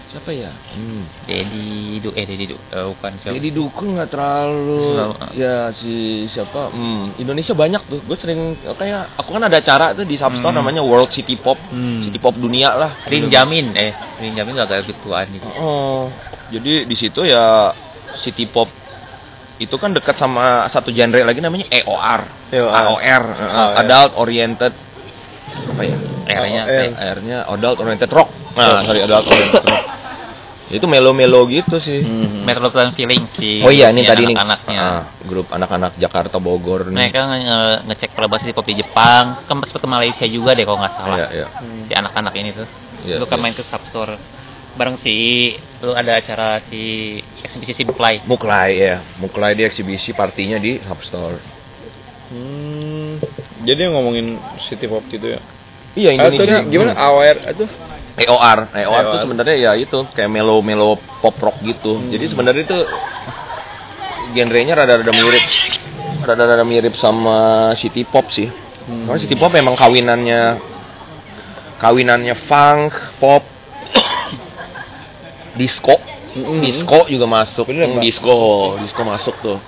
siapa 0.09 0.31
ya? 0.31 0.53
Hmm. 0.73 1.05
Dedi 1.25 1.97
Du 1.99 2.13
eh 2.13 2.25
Dedi 2.25 2.45
Du 2.47 2.57
eh, 2.57 2.85
bukan 2.87 3.13
siapa 3.17 3.33
Jadi 3.33 3.49
dukung 3.51 3.97
nggak 3.97 4.09
terlalu 4.09 4.81
Slow, 4.93 5.13
ah. 5.17 5.31
ya 5.33 5.55
si 5.73 6.25
siapa? 6.29 6.69
Hmm, 6.71 7.17
Indonesia 7.17 7.53
banyak 7.53 7.83
tuh. 7.85 8.01
Gue 8.05 8.17
sering 8.17 8.41
kayak 8.77 9.17
aku 9.17 9.33
kan 9.33 9.43
ada 9.43 9.59
acara 9.59 9.93
tuh 9.93 10.05
di 10.05 10.17
Substore 10.17 10.53
Hmm. 10.53 10.61
namanya 10.61 10.81
World 10.85 11.09
City 11.11 11.37
Pop. 11.37 11.57
Hmm. 11.69 12.05
City 12.09 12.17
Pop 12.17 12.37
dunia 12.37 12.73
lah. 12.73 13.05
Rin 13.05 13.29
Jamin 13.29 13.73
eh 13.75 13.93
Rin 14.17 14.33
Jamin 14.33 14.57
gak 14.57 14.69
agak 14.69 14.93
gituan 14.93 15.27
gitu 15.29 15.49
Oh, 15.57 16.09
jadi 16.49 16.85
di 16.85 16.97
situ 16.97 17.25
ya 17.25 17.73
City 18.21 18.45
Pop 18.47 18.69
itu 19.63 19.75
kan 19.77 19.91
dekat 19.91 20.15
sama 20.15 20.67
satu 20.67 20.91
genre 20.91 21.23
lagi 21.23 21.39
namanya 21.39 21.67
EOR. 21.71 22.21
EOR. 22.51 22.75
AOR, 22.75 23.23
uh, 23.23 23.39
AOR. 23.39 23.73
Adult 23.81 24.13
Oriented 24.19 24.73
apa 25.53 25.83
ya? 25.83 25.97
R-nya 26.23 26.63
AOR. 26.65 26.91
R-nya 27.17 27.39
Adult 27.47 27.77
Oriented 27.79 28.11
Rock. 28.11 28.29
Nah, 28.53 28.83
sorry 28.83 29.01
Adult 29.01 29.27
Oriented 29.27 29.65
Rock. 29.65 29.85
Itu 30.73 30.89
melo-melo 30.89 31.45
gitu 31.47 31.77
sih. 31.77 32.01
Hmm. 32.01 32.49
Metropolitan 32.49 32.97
Feeling 32.97 33.29
si 33.29 33.61
Oh 33.61 33.69
iya, 33.69 33.93
ini 33.93 34.03
si 34.03 34.09
tadi 34.09 34.25
nih 34.25 34.33
anak-anaknya 34.33 34.79
Ah, 34.81 35.03
grup 35.21 35.53
anak-anak 35.53 36.01
Jakarta 36.01 36.41
Bogor 36.41 36.89
nih. 36.89 36.97
mereka 36.97 37.29
nge- 37.29 37.81
ngecek 37.87 38.11
probasi 38.17 38.49
di 38.49 38.55
kopi 38.57 38.73
Jepang 38.75 39.37
sempat 39.45 39.69
ke 39.69 39.85
Malaysia 39.85 40.25
juga 40.25 40.57
deh 40.57 40.65
kalau 40.65 40.81
nggak 40.81 40.95
salah 40.97 41.17
Iya, 41.19 41.29
iya. 41.31 41.47
si 41.85 41.93
anak-anak 41.93 42.33
ini 42.35 42.51
tuh 42.57 42.65
Iya, 43.05 43.21
lu 43.21 43.29
kan 43.29 43.37
iya. 43.37 43.43
main 43.45 43.53
ke 43.53 43.61
substore 43.61 44.17
bareng 44.73 44.97
si 44.97 45.53
lu 45.85 45.93
ada 45.93 46.17
acara 46.17 46.57
si 46.65 47.19
eksibisi 47.45 47.85
Buklai 47.85 48.25
Muklai 48.25 48.71
ya, 48.79 48.97
Muklai 49.21 49.53
di 49.53 49.67
eksibisi 49.67 50.17
partinya 50.17 50.57
di 50.57 50.81
Substore. 50.81 51.37
Hmm. 52.33 53.21
Jadi 53.63 53.83
ngomongin 53.93 54.41
city 54.59 54.89
pop 54.89 55.05
gitu 55.13 55.37
ya. 55.37 55.41
Iya 55.93 56.09
Ah, 56.09 56.15
Indonesia. 56.17 56.57
tadi 56.65 56.73
gimana 56.73 56.93
AWR 56.97 57.37
itu? 57.53 57.65
EOR, 58.13 58.59
EOR 58.77 59.05
EOR. 59.09 59.21
sebenarnya 59.25 59.57
ya 59.57 59.73
itu 59.77 60.05
kayak 60.13 60.29
melo-melo 60.29 60.97
pop 61.21 61.37
rock 61.37 61.61
gitu. 61.61 62.01
Hmm. 62.01 62.09
Jadi 62.09 62.25
sebenarnya 62.29 62.63
itu 62.65 62.79
genrenya 64.33 64.73
rada-rada 64.77 65.13
mirip, 65.13 65.45
rada-rada 66.25 66.65
mirip 66.65 66.97
sama 66.97 67.73
city 67.77 68.09
pop 68.09 68.33
sih. 68.33 68.49
Hmm. 68.89 69.05
Karena 69.09 69.21
city 69.21 69.37
pop 69.37 69.53
memang 69.53 69.77
kawinannya, 69.77 70.57
kawinannya 71.77 72.35
funk, 72.37 72.97
pop, 73.21 73.45
disco, 75.55 75.95
Mm-mm. 76.33 76.61
disco 76.61 77.05
juga 77.07 77.27
masuk. 77.27 77.69
Bener, 77.69 77.87
Hmm, 77.87 77.97
Pak. 77.99 78.03
disco, 78.03 78.35
disco 78.79 79.03
masuk 79.03 79.35
tuh. 79.39 79.59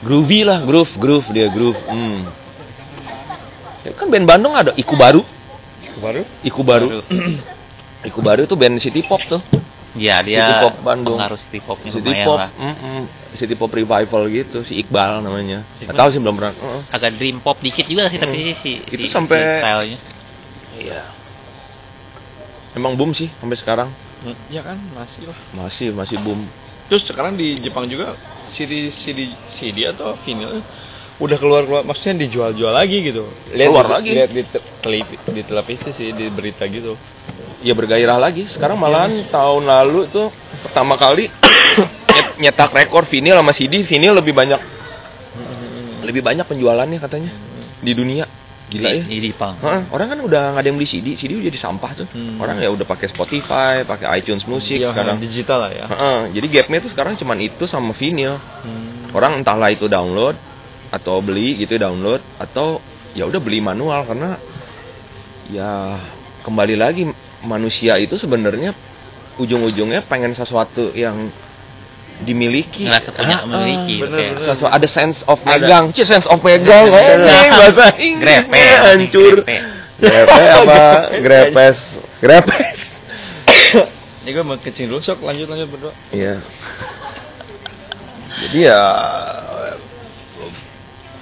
Groovy 0.00 0.44
lah, 0.44 0.60
groove, 0.60 0.92
groove 0.94 1.26
dia 1.30 1.48
groove. 1.48 1.78
Hmm. 1.84 2.28
Ya 3.82 3.92
kan 3.92 4.08
band 4.08 4.24
Bandung 4.24 4.52
ada 4.52 4.72
Iku 4.74 4.94
Baru, 4.94 5.24
Baru? 5.96 6.22
Iku 6.40 6.60
Baru. 6.60 6.86
Iku 8.08 8.20
Baru 8.20 8.44
tuh 8.44 8.56
band 8.56 8.76
city 8.78 9.00
pop 9.00 9.20
tuh. 9.24 9.40
ya 9.94 10.18
dia 10.20 10.42
City 10.42 10.54
pop 10.58 10.74
Bandung. 10.82 11.16
pengaruh 11.16 11.38
city 11.38 11.58
popnya 11.62 11.90
City 11.94 12.12
pop, 12.26 12.36
lah 12.36 12.50
city 13.32 13.54
pop 13.54 13.70
revival 13.70 14.26
gitu, 14.26 14.60
si 14.62 14.82
Iqbal 14.82 15.22
namanya. 15.22 15.62
Si 15.78 15.86
Gak 15.86 15.94
tahu 15.94 16.08
sih 16.10 16.18
belum 16.18 16.34
pernah. 16.34 16.50
Heeh. 16.52 16.82
agak 16.90 17.10
dream 17.14 17.38
pop 17.38 17.56
dikit 17.58 17.86
juga 17.86 18.10
sih 18.10 18.18
tapi 18.18 18.54
si 18.58 18.82
Itu 18.84 19.06
si, 19.06 19.08
sampai- 19.08 19.38
si 19.40 19.58
stylenya 19.62 19.98
Iya. 20.74 21.00
Emang 22.74 22.98
boom 22.98 23.14
sih 23.14 23.30
sampai 23.38 23.54
sekarang. 23.54 23.88
Hmm, 24.24 24.36
Ya 24.48 24.64
kan 24.64 24.80
masih 24.90 25.28
lah. 25.28 25.36
Masih 25.52 25.92
masih 25.92 26.16
boom. 26.18 26.48
Terus 26.88 27.04
sekarang 27.04 27.36
di 27.36 27.60
Jepang 27.60 27.84
juga 27.84 28.16
CD 28.48 28.88
CD 28.88 29.28
CD 29.52 29.84
atau 29.84 30.16
vinyl 30.20 30.60
udah 31.14 31.38
keluar 31.38 31.62
keluar 31.62 31.82
maksudnya 31.84 32.24
dijual-jual 32.24 32.68
lagi 32.68 33.04
gitu. 33.04 33.28
Keluar 33.48 33.86
di- 33.86 33.92
lagi. 33.92 34.10
Lihat 34.12 34.30
di, 34.30 34.42
te- 34.42 34.64
di 35.30 35.42
televisi 35.44 35.92
sih 35.92 36.10
di 36.10 36.26
berita 36.26 36.64
gitu. 36.66 36.96
Ya 37.60 37.72
bergairah 37.72 38.16
lagi. 38.16 38.44
Sekarang 38.44 38.76
malahan 38.76 39.28
tahun 39.28 39.64
lalu 39.64 40.08
tuh 40.08 40.28
pertama 40.60 40.96
kali 40.96 41.28
nyet- 42.12 42.34
nyetak 42.40 42.72
rekor 42.72 43.04
vinyl 43.04 43.38
sama 43.38 43.52
CD, 43.52 43.80
vinyl 43.80 44.16
lebih 44.16 44.32
banyak 44.32 44.60
lebih 46.04 46.20
banyak 46.20 46.44
penjualannya 46.44 46.98
katanya 46.98 47.30
di 47.80 47.92
dunia. 47.92 48.24
Gila 48.64 48.88
di, 48.90 48.96
ya. 48.96 49.04
di 49.04 49.28
Jepang 49.28 49.60
Heeh, 49.60 49.82
orang 49.92 50.08
kan 50.08 50.18
udah 50.24 50.42
nggak 50.56 50.62
ada 50.64 50.68
yang 50.72 50.78
beli 50.80 50.88
CD, 50.88 51.06
CD 51.20 51.36
udah 51.36 51.46
jadi 51.52 51.60
sampah 51.60 51.90
tuh. 51.92 52.08
Hmm. 52.16 52.40
Orang 52.40 52.56
ya 52.64 52.72
udah 52.72 52.86
pakai 52.88 53.12
Spotify, 53.12 53.84
pakai 53.84 54.08
iTunes 54.24 54.48
Music 54.48 54.80
Iya, 54.80 54.90
sekarang. 54.96 55.20
digital 55.20 55.68
lah 55.68 55.72
ya. 55.72 55.84
Heeh, 55.84 56.18
jadi 56.40 56.46
gapnya 56.48 56.78
tuh 56.80 56.90
sekarang 56.90 57.14
cuman 57.20 57.38
itu 57.44 57.64
sama 57.68 57.92
vinyl. 57.92 58.40
Hmm. 58.40 59.12
Orang 59.12 59.44
entahlah 59.44 59.68
itu 59.68 59.84
download 59.84 60.40
atau 60.88 61.20
beli 61.20 61.60
gitu 61.60 61.76
download 61.76 62.24
atau 62.40 62.80
ya 63.12 63.28
udah 63.28 63.40
beli 63.42 63.60
manual 63.60 64.06
karena 64.06 64.38
ya 65.52 66.00
kembali 66.46 66.76
lagi 66.78 67.02
manusia 67.44 68.00
itu 68.00 68.16
sebenarnya 68.16 68.72
ujung-ujungnya 69.36 70.06
pengen 70.06 70.32
sesuatu 70.32 70.94
yang 70.94 71.28
dimiliki. 72.22 72.86
ngerasa 72.86 73.10
punya 73.10 73.36
Ah, 73.36 73.44
memiliki 73.44 73.94
bener, 73.98 74.14
kayak 74.14 74.30
bener. 74.36 74.46
Sesuatu 74.46 74.70
ada 74.70 74.88
sense 74.88 75.18
of 75.24 75.38
Ada. 75.40 75.48
megang, 75.50 75.84
Cie, 75.90 76.06
sense 76.06 76.26
of 76.30 76.38
megang, 76.40 76.86
anjing 76.88 77.50
bahasa 77.52 77.84
Inggris 77.98 78.44
grepe 78.46 78.60
hancur. 78.78 79.34
grepe. 79.42 79.56
Apa? 80.04 80.80
Grepes, 81.24 81.78
grepes. 82.18 82.78
Ini 84.24 84.30
gue 84.30 84.42
mau 84.42 84.56
kencing 84.56 84.88
dulu 84.88 84.98
sok 84.98 85.20
lanjut 85.20 85.46
lanjut 85.46 85.68
berdua. 85.68 85.92
Iya. 86.10 86.40
Jadi 88.34 88.58
ya 88.60 88.80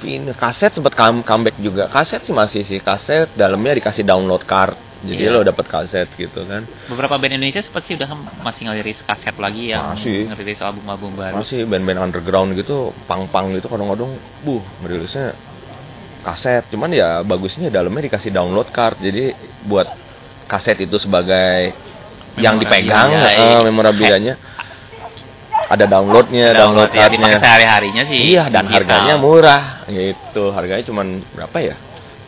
ini 0.03 0.35
kaset 0.35 0.75
sempat 0.75 0.95
come- 0.95 1.23
comeback 1.23 1.57
juga. 1.59 1.87
Kaset 1.87 2.23
sih 2.23 2.35
masih 2.35 2.63
sih 2.63 2.79
kaset 2.79 3.31
dalamnya 3.35 3.79
dikasih 3.79 4.03
download 4.03 4.43
card. 4.43 4.75
Jadi 5.03 5.19
Iya. 5.19 5.35
lo 5.35 5.43
dapat 5.43 5.67
kaset 5.67 6.07
gitu 6.15 6.47
kan. 6.47 6.63
beberapa 6.87 7.19
band 7.19 7.35
Indonesia 7.35 7.59
sempat 7.59 7.83
sih 7.83 7.99
udah 7.99 8.07
masih 8.39 8.63
ngeliris 8.65 9.03
kaset 9.03 9.35
lagi 9.35 9.71
yang 9.71 9.99
Masih. 9.99 10.31
ngerilis 10.31 10.59
album-album 10.59 11.11
baru 11.13 11.35
Masih 11.37 11.67
band-band 11.67 12.01
underground 12.01 12.55
gitu, 12.55 12.95
pang-pang 13.05 13.51
gitu 13.51 13.67
kadang-kadang 13.67 14.15
buh 14.41 14.63
ngerilisnya 14.81 15.35
kaset. 16.23 16.63
Cuman 16.69 16.91
ya 16.91 17.19
bagusnya 17.21 17.67
dalamnya 17.67 18.07
dikasih 18.07 18.31
download 18.31 18.71
card. 18.71 18.99
Jadi 18.99 19.35
buat 19.65 19.91
kaset 20.47 20.79
itu 20.79 20.95
sebagai 20.97 21.75
yang 22.39 22.57
dipegang 22.57 23.11
Memorabilia, 23.11 23.45
iya. 23.45 23.59
memorabilianya 23.61 24.35
ada 25.67 25.85
downloadnya, 25.85 26.53
download, 26.53 26.91
ya 26.91 27.09
dipakai 27.09 27.19
cardnya. 27.33 27.41
sehari-harinya 27.41 28.03
sih 28.07 28.21
Iya, 28.31 28.45
dan 28.49 28.65
digital. 28.65 28.77
harganya 28.77 29.15
murah 29.17 29.63
gitu. 29.85 30.45
Harganya 30.49 30.85
cuman 30.85 31.07
berapa 31.33 31.57
ya? 31.59 31.77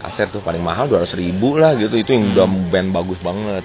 Kaset 0.05 0.29
tuh 0.29 0.39
paling 0.39 0.61
mahal 0.61 0.85
200 0.85 1.17
ribu 1.17 1.57
lah 1.57 1.73
gitu. 1.75 1.97
Itu 1.97 2.13
yang 2.13 2.25
Hmm. 2.29 2.33
udah 2.37 2.47
band 2.69 2.89
bagus 2.93 3.19
banget. 3.19 3.65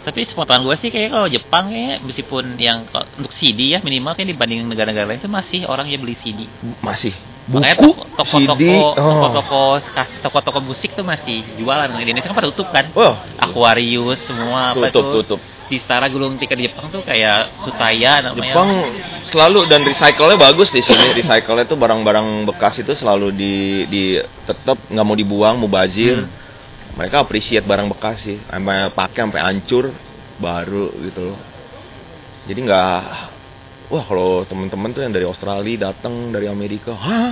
tapi 0.00 0.24
sepengetahuan 0.24 0.64
gue 0.64 0.76
sih 0.80 0.88
kayak 0.88 1.12
kalau 1.12 1.28
Jepang 1.28 1.68
kayak 1.68 2.00
meskipun 2.00 2.56
yang 2.56 2.88
untuk 2.88 3.36
CD 3.36 3.76
ya 3.76 3.84
minimal 3.84 4.16
kayak 4.16 4.32
dibanding 4.32 4.64
negara-negara 4.64 5.04
lain 5.04 5.20
itu 5.20 5.28
masih 5.28 5.68
orang 5.68 5.92
yang 5.92 6.00
beli 6.00 6.16
CD 6.16 6.48
Masih 6.80 7.12
Makanya 7.44 7.76
buku, 7.76 8.00
toko- 8.16 8.40
toko-toko 8.40 8.96
toko-toko 8.96 9.60
toko-toko 10.24 10.58
musik 10.64 10.96
tuh 10.96 11.04
masih 11.04 11.44
jualan 11.60 11.84
di 11.92 12.00
Indonesia 12.00 12.32
kan 12.32 12.36
pada 12.40 12.48
tutup 12.48 12.72
kan 12.72 12.88
Oh, 12.96 13.12
Aquarius 13.44 14.24
semua 14.24 14.72
apa 14.72 14.88
tutup 14.88 15.04
tuh 15.04 15.36
tutup. 15.36 15.40
Di 15.70 15.78
Setara 15.78 16.10
gulung 16.10 16.34
tikar 16.34 16.58
di 16.58 16.66
Jepang 16.66 16.90
tuh 16.90 17.06
kayak 17.06 17.54
Sutaya 17.62 18.18
namanya 18.18 18.50
Jepang 18.50 18.70
selalu 19.30 19.70
dan 19.70 19.86
recycle-nya 19.86 20.36
bagus 20.36 20.74
di 20.74 20.82
sini. 20.82 21.14
Recycle-nya 21.14 21.70
tuh 21.70 21.78
barang-barang 21.78 22.50
bekas 22.50 22.82
itu 22.82 22.90
selalu 22.98 23.30
di 23.30 23.86
di 23.86 24.02
tetap 24.44 24.76
nggak 24.90 25.06
mau 25.06 25.14
dibuang, 25.14 25.54
mau 25.62 25.70
bazir. 25.70 26.26
Hmm. 26.26 26.98
Mereka 26.98 27.22
appreciate 27.22 27.62
barang 27.62 27.86
bekas 27.94 28.26
sih. 28.26 28.42
Sampai 28.50 28.90
pakai 28.90 29.20
sampai 29.30 29.40
hancur 29.46 29.94
baru 30.42 30.90
gitu 31.06 31.20
loh. 31.30 31.38
Jadi 32.50 32.60
nggak 32.66 33.00
wah 33.94 34.04
kalau 34.04 34.42
temen-temen 34.42 34.90
tuh 34.90 35.02
yang 35.06 35.14
dari 35.14 35.26
Australia 35.26 35.94
datang 35.94 36.34
dari 36.34 36.50
Amerika, 36.50 36.98
hah 36.98 37.30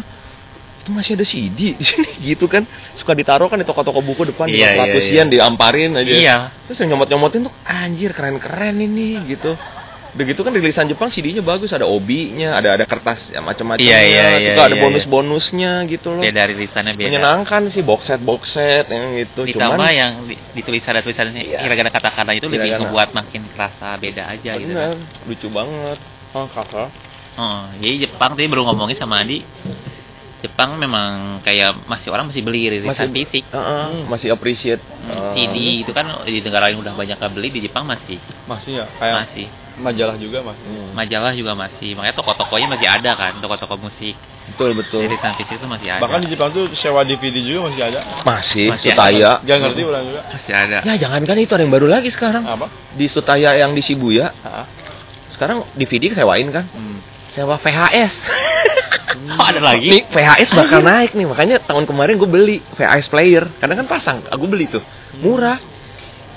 itu 0.89 0.97
masih 0.97 1.21
ada 1.21 1.27
CD 1.29 1.77
di 1.77 1.85
sini 1.85 2.09
gitu 2.33 2.49
kan 2.49 2.65
suka 2.97 3.13
ditaruh 3.13 3.53
kan 3.53 3.61
di 3.61 3.69
toko-toko 3.69 4.01
buku 4.01 4.25
depan 4.25 4.49
di 4.49 4.57
Iya, 4.57 4.73
iya, 4.73 4.81
ratus 4.89 5.05
iya. 5.05 5.21
yen 5.21 5.29
diamparin 5.29 5.93
aja 5.93 6.09
iya 6.09 6.37
Terus 6.65 6.81
yang 6.81 6.97
nyomot-nyomotin 6.97 7.45
tuh 7.45 7.53
anjir 7.63 8.17
keren-keren 8.17 8.77
ini 8.79 9.21
gitu. 9.29 9.53
Udah 10.09 10.25
gitu 10.25 10.41
kan 10.41 10.57
rilisan 10.57 10.89
Jepang 10.89 11.13
CD-nya 11.13 11.45
bagus, 11.45 11.69
ada 11.69 11.85
obi-nya, 11.85 12.57
ada 12.57 12.81
ada 12.81 12.85
kertas 12.89 13.29
ya 13.29 13.45
macam-macam. 13.45 13.85
Iya, 13.85 14.01
iya, 14.01 14.27
iya, 14.37 14.49
Juga 14.53 14.63
ada 14.65 14.77
iya, 14.77 14.83
bonus-bonusnya 14.85 15.73
gitu 15.85 16.17
loh. 16.17 16.25
beda 16.25 16.49
rilisannya 16.49 16.97
beda 16.97 17.09
Menyenangkan 17.13 17.69
sih 17.69 17.85
box 17.85 18.09
set 18.09 18.21
box 18.25 18.57
set 18.57 18.89
yang 18.89 19.17
itu 19.17 19.41
ditambah 19.45 19.77
cuman 19.77 19.93
yang 19.93 20.13
di, 20.25 20.37
di 20.37 20.61
tulisan 20.65 20.97
Iya. 20.97 21.61
kira-kira 21.61 21.93
kata-kata 21.93 22.33
itu 22.33 22.49
lebih 22.49 22.73
Hiragana. 22.73 22.89
ngebuat 22.89 23.09
makin 23.13 23.43
kerasa 23.53 23.97
beda 24.01 24.23
aja 24.29 24.51
gitu 24.57 24.73
kan. 24.73 24.97
bener, 24.97 25.29
lucu 25.29 25.49
banget. 25.53 25.99
Oh, 26.33 26.49
kakak. 26.49 26.89
Oh, 27.39 27.65
jadi 27.79 28.09
Jepang 28.09 28.33
tadi 28.37 28.49
baru 28.49 28.65
ngomongin 28.67 28.97
sama 28.97 29.21
Adi 29.21 29.41
Jepang 30.39 30.75
memang 30.75 31.43
kayak 31.43 31.75
masih 31.85 32.09
orang 32.09 32.27
masih 32.27 32.41
beli 32.41 32.71
rilisan 32.71 33.11
fisik 33.11 33.43
Heeh, 33.49 34.07
masih 34.07 34.31
appreciate 34.31 34.79
Hmm, 34.79 35.33
eh, 35.33 35.33
CD 35.35 35.57
itu 35.81 35.91
kan 35.91 36.05
di 36.23 36.39
negara 36.39 36.69
lain 36.69 36.79
udah 36.79 36.93
banyak 36.93 37.17
yang 37.17 37.33
beli 37.33 37.49
di 37.49 37.61
Jepang 37.61 37.83
masih 37.83 38.21
Masih 38.45 38.79
ya 38.79 38.87
kayak 38.95 39.25
masih 39.25 39.47
majalah 39.79 40.15
juga 40.15 40.43
mas. 40.43 40.59
hmm, 40.59 40.91
majalah 40.93 41.33
juga 41.33 41.53
masih 41.55 41.95
makanya 41.95 42.15
toko-tokonya 42.15 42.67
masih 42.69 42.89
ada 42.89 43.11
kan 43.15 43.33
toko-toko 43.39 43.79
musik 43.81 44.19
betul 44.49 44.75
betul. 44.75 45.01
rilisan 45.01 45.33
fisik 45.35 45.55
itu 45.55 45.67
masih 45.67 45.89
ada 45.89 46.03
Bahkan 46.03 46.19
di 46.21 46.29
Jepang 46.29 46.51
tuh 46.51 46.67
sewa 46.73 47.03
DVD 47.03 47.37
juga 47.39 47.71
masih 47.71 47.83
ada. 47.85 48.01
Masih, 48.21 48.67
Masih 48.69 48.91
Sutaya. 48.91 49.31
Jangan 49.41 49.61
ngerti 49.65 49.83
orang 49.85 50.03
juga. 50.05 50.21
masih 50.29 50.53
ada 50.53 50.79
Ya 50.83 50.95
jangankan 50.99 51.37
itu 51.39 51.53
ada 51.53 51.63
yang 51.63 51.73
baru 51.73 51.87
lagi 51.87 52.09
sekarang. 52.09 52.43
Apa? 52.43 52.67
Di 52.93 53.07
Sutaya 53.07 53.51
yang 53.55 53.71
di 53.71 53.81
Shibuya, 53.81 54.35
Ah. 54.41 54.67
sekarang 55.31 55.63
DVD 55.73 56.11
sewain 56.13 56.49
kan? 56.49 56.67
Hmm. 56.69 56.99
Sewa 57.31 57.55
VHS. 57.55 58.15
oh, 59.27 59.47
ada 59.47 59.61
lagi 59.63 59.91
Nih 59.91 60.03
VHS 60.07 60.55
bakal 60.55 60.81
naik 60.85 61.13
nih, 61.17 61.27
makanya 61.27 61.57
tahun 61.59 61.85
kemarin 61.89 62.15
gue 62.19 62.31
beli 62.31 62.57
VHS 62.79 63.09
player. 63.11 63.45
Karena 63.59 63.75
kan 63.79 63.87
pasang, 63.91 64.19
aku 64.29 64.45
beli 64.47 64.71
tuh 64.71 64.83
murah. 65.19 65.59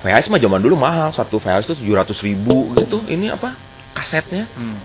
VHS 0.02 0.34
mah 0.34 0.41
zaman 0.41 0.60
dulu 0.62 0.76
mahal, 0.80 1.13
satu 1.13 1.38
VHS 1.38 1.74
tuh 1.74 1.78
tujuh 1.78 1.94
ratus 1.94 2.20
ribu 2.26 2.74
gitu. 2.78 3.06
Ini 3.06 3.38
apa? 3.38 3.54
Kasetnya. 3.94 4.50
Hmm. 4.58 4.82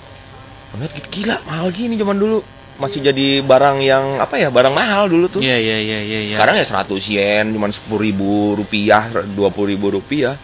Gila 1.09 1.41
mahal 1.49 1.73
gini 1.73 1.97
zaman 1.97 2.21
dulu. 2.21 2.45
Masih 2.77 3.01
jadi 3.01 3.41
barang 3.41 3.81
yang 3.81 4.21
apa 4.21 4.37
ya? 4.37 4.53
Barang 4.53 4.77
mahal 4.77 5.09
dulu 5.09 5.33
tuh. 5.33 5.41
iya 5.41 5.57
iya 5.57 5.81
iya 5.81 5.99
iya 6.05 6.21
iya. 6.29 6.37
Sekarang 6.37 6.61
ya 6.61 6.67
100 6.69 7.01
yen, 7.09 7.47
cuman 7.57 7.73
10 7.73 7.89
ribu 7.97 8.53
rupiah, 8.53 9.09
20 9.09 9.73
ribu 9.73 9.87
rupiah. 9.89 10.37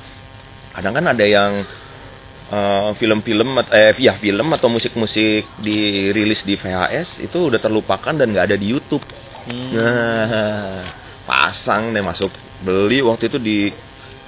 Kadang 0.73 0.97
kan 0.97 1.05
ada 1.12 1.25
yang 1.29 1.69
eh, 2.53 2.91
film-film, 3.01 3.57
at- 3.59 3.73
eh 3.73 3.93
ya 3.97 4.12
film 4.21 4.53
atau 4.53 4.69
musik-musik 4.69 5.49
dirilis 5.59 6.45
di 6.45 6.55
VHS 6.55 7.25
itu 7.25 7.49
udah 7.49 7.59
terlupakan 7.59 8.12
dan 8.12 8.29
nggak 8.29 8.53
ada 8.53 8.57
di 8.61 8.69
YouTube. 8.69 9.03
Hmm. 9.49 9.71
Nah, 9.75 10.85
pasang 11.29 11.91
deh 11.91 12.05
masuk 12.05 12.31
beli 12.62 13.01
waktu 13.01 13.27
itu 13.33 13.38
di 13.41 13.59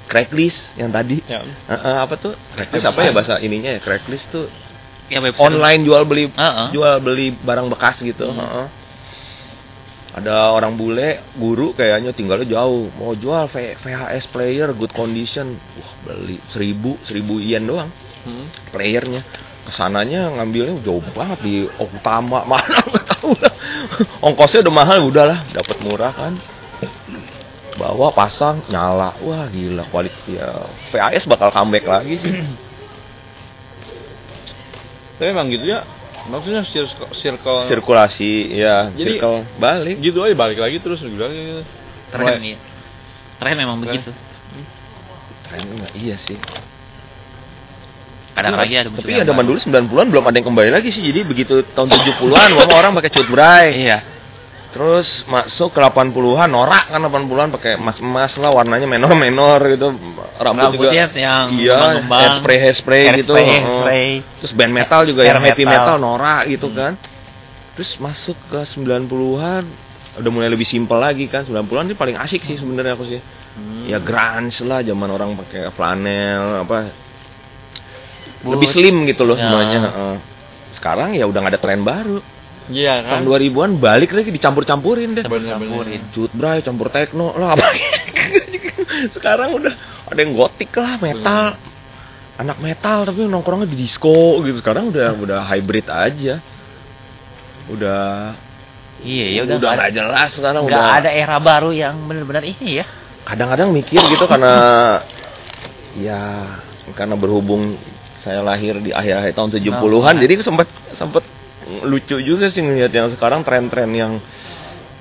Craigslist 0.04 0.76
yang 0.76 0.92
tadi. 0.92 1.20
Ya. 1.24 1.40
Eh, 1.44 1.72
eh, 1.72 1.96
apa 2.00 2.14
tuh? 2.16 2.32
Craigslist 2.56 2.87
apa 2.88 3.00
ya 3.04 3.10
bahasa 3.12 3.34
ininya 3.40 3.72
ya? 3.76 3.80
Craigslist 3.80 4.26
tuh 4.32 4.46
ya, 5.08 5.20
website. 5.20 5.40
online 5.40 5.80
jual 5.84 6.02
beli 6.04 6.24
Heeh. 6.28 6.68
jual 6.72 6.94
beli 7.04 7.32
barang 7.32 7.68
bekas 7.72 8.00
gitu. 8.00 8.28
Hmm. 8.32 8.40
Heeh. 8.40 8.66
Ada 10.14 10.54
orang 10.54 10.78
bule, 10.78 11.18
guru 11.34 11.74
kayaknya 11.74 12.14
tinggalnya 12.14 12.46
jauh, 12.46 12.87
mau 12.94 13.18
jual 13.18 13.50
V- 13.50 13.74
VHS 13.82 14.30
player 14.30 14.70
good 14.70 14.94
condition, 14.94 15.58
wah 15.74 15.90
beli 16.06 16.38
seribu 16.54 16.94
seribu 17.02 17.42
yen 17.42 17.66
doang 17.66 17.90
Hmm. 18.24 18.48
playernya. 18.72 19.20
Ke 19.64 19.72
sananya 19.72 20.28
ngambilnya 20.28 20.76
jauh 20.84 21.00
banget 21.12 21.40
di 21.40 21.54
utama 21.80 22.44
mana 22.44 22.76
nggak 22.84 23.04
tahu 23.16 23.32
lah. 23.37 23.52
Ongkosnya 24.20 24.60
udah 24.64 24.74
mahal 24.74 24.98
udahlah, 25.08 25.40
dapat 25.52 25.76
murah 25.80 26.12
kan. 26.12 26.34
Bawa 27.74 28.14
pasang 28.14 28.62
nyala, 28.70 29.16
wah 29.24 29.48
gila 29.48 29.82
kualitas 29.88 30.20
ya. 30.28 30.46
VHS 30.92 31.24
bakal 31.26 31.48
comeback 31.50 31.84
lagi 31.84 32.14
sih. 32.20 32.32
Tapi 35.18 35.30
emang 35.30 35.48
gitu 35.48 35.64
ya. 35.64 35.84
Maksudnya 36.24 36.64
circle, 36.64 37.12
circle 37.12 37.60
Sirkulasi 37.68 38.56
ya, 38.56 38.88
Jadi- 38.90 39.20
circle 39.20 39.44
balik. 39.60 40.00
gitu 40.00 40.24
aja 40.24 40.32
balik 40.32 40.56
lagi 40.56 40.80
terus 40.80 41.04
juga 41.04 41.28
gitu. 41.28 41.60
Tren 42.08 42.40
ya. 42.40 42.56
Tren 43.37 43.56
memang 43.60 43.76
Tren. 43.80 44.00
begitu. 44.00 44.10
Keren 45.44 45.64
nggak? 45.76 45.92
Iya 46.00 46.16
sih. 46.16 46.40
Kadang 48.34 48.58
lagi 48.58 48.74
ada 48.74 48.90
Tapi 48.90 49.14
ya 49.14 49.22
zaman 49.22 49.46
dulu 49.46 49.58
90-an 49.62 50.06
belum 50.10 50.24
ada 50.26 50.36
yang 50.42 50.46
kembali 50.50 50.70
lagi 50.74 50.90
sih. 50.90 51.06
Jadi 51.06 51.20
begitu 51.22 51.62
tahun 51.70 51.86
70-an 51.86 52.50
orang 52.58 52.74
orang 52.82 52.90
pakai 52.98 53.10
cut 53.14 53.28
bray. 53.30 53.86
Iya. 53.86 53.98
Terus 54.74 55.22
masuk 55.30 55.70
ke 55.70 55.78
80-an 55.78 56.50
norak 56.50 56.90
kan 56.90 56.98
80-an 56.98 57.54
pakai 57.54 57.78
emas-emas 57.78 58.34
lah 58.42 58.50
warnanya 58.50 58.90
menor-menor 58.90 59.62
gitu. 59.70 59.94
Rambut 60.34 60.66
Rambutnya 60.74 61.06
juga 61.06 61.14
yang 61.14 61.46
iya, 61.54 61.78
hairspray 62.02 62.58
hairspray 62.58 63.02
gitu. 63.22 63.38
Hairspray, 63.38 63.46
Heeh. 63.46 63.62
hairspray. 63.62 64.06
Terus 64.42 64.52
band 64.58 64.72
metal 64.74 65.00
juga 65.06 65.20
Hair 65.22 65.30
yang 65.38 65.46
heavy 65.46 65.62
metal. 65.62 65.78
metal 65.78 65.96
norak 66.02 66.42
gitu 66.50 66.66
Hmm. 66.74 66.74
kan. 66.74 66.92
Terus 67.78 67.90
masuk 68.02 68.34
ke 68.50 68.60
90-an 68.66 69.62
udah 70.18 70.30
mulai 70.34 70.50
lebih 70.50 70.66
simpel 70.66 70.98
lagi 70.98 71.30
kan. 71.30 71.46
90-an 71.46 71.86
ini 71.86 71.94
paling 71.94 72.18
asik 72.18 72.42
sih 72.42 72.58
sebenarnya 72.58 72.98
aku 72.98 73.06
sih. 73.06 73.22
Hmm. 73.54 73.86
Ya 73.86 74.02
grunge 74.02 74.58
lah 74.66 74.82
zaman 74.82 75.06
orang 75.06 75.38
pakai 75.38 75.70
flanel 75.70 76.66
apa 76.66 76.90
Lebih 78.44 78.68
slim 78.68 78.96
gitu 79.09 79.24
loh 79.24 79.35
Ya. 79.35 79.48
semuanya. 79.48 79.80
Sekarang 80.70 81.16
ya 81.16 81.24
udah 81.24 81.38
nggak 81.40 81.54
ada 81.57 81.62
tren 81.62 81.80
baru. 81.80 82.20
Iya 82.64 83.04
kan? 83.04 83.20
Tahun 83.20 83.24
2000-an 83.28 83.70
balik 83.76 84.11
lagi 84.12 84.33
dicampur-campurin 84.33 85.16
deh. 85.16 85.24
Campur-campurin. 85.24 86.00
Cut 86.12 86.33
bray, 86.33 86.61
campur 86.61 86.88
techno 86.88 87.37
lah 87.37 87.52
apa. 87.52 87.66
Sekarang 89.14 89.56
udah 89.56 89.73
ada 90.08 90.18
yang 90.18 90.33
gotik 90.33 90.73
lah, 90.73 90.96
metal. 90.96 91.56
Anak 92.35 92.58
metal 92.58 93.04
tapi 93.04 93.25
nongkrongnya 93.25 93.68
di 93.68 93.77
disco 93.77 94.40
gitu. 94.42 94.58
Sekarang 94.58 94.88
udah 94.88 95.12
udah 95.12 95.40
hybrid 95.44 95.87
aja. 95.87 96.40
Udah 97.68 98.33
Iya, 99.04 99.27
ya 99.37 99.40
udah 99.44 99.56
udah 99.60 99.90
jelas 99.92 100.31
sekarang 100.33 100.64
nggak 100.64 100.81
udah. 100.81 100.96
ada 101.04 101.10
era 101.12 101.37
baru 101.37 101.68
yang 101.68 102.08
benar-benar 102.08 102.40
ini 102.40 102.81
ya. 102.81 102.85
Kadang-kadang 103.29 103.68
mikir 103.68 104.00
gitu 104.00 104.25
karena 104.25 104.52
ya 105.92 106.48
karena 106.96 107.12
berhubung 107.12 107.77
saya 108.25 108.40
lahir 108.40 108.81
di 108.81 108.88
akhir-akhir 108.90 109.37
tahun 109.37 109.50
70-an 109.52 110.14
Nah. 110.16 110.22
jadi 110.25 110.35
sempat 110.40 110.68
sempat 110.96 111.25
lucu 111.85 112.16
juga 112.18 112.48
sih 112.48 112.64
ngelihat 112.64 112.88
yang 112.90 113.08
sekarang 113.12 113.44
tren-tren 113.44 113.92
yang 113.92 114.12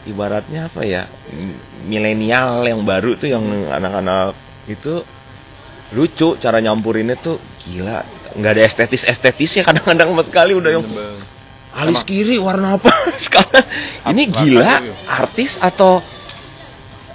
ibaratnya 0.04 0.68
apa 0.68 0.84
ya 0.84 1.08
milenial 1.84 2.64
yang 2.64 2.84
baru 2.84 3.16
tuh 3.16 3.32
yang 3.32 3.44
anak-anak 3.72 4.36
itu 4.68 5.04
lucu 5.92 6.36
cara 6.36 6.60
nyampurinnya 6.60 7.16
tuh 7.16 7.38
gila. 7.62 8.04
Nggak 8.34 8.52
ada 8.52 8.62
estetis 8.66 9.04
estetisnya 9.06 9.64
kadang-kadang 9.64 10.12
sama 10.12 10.24
sekali 10.26 10.52
udah 10.58 10.72
yang 10.74 10.86
alis 11.74 12.02
Sama- 12.02 12.08
kiri 12.08 12.36
warna 12.38 12.76
apa 12.76 12.92
sekarang? 13.26 13.66
Ini 14.10 14.24
gila 14.28 14.74
artis 15.06 15.56
atau 15.58 16.04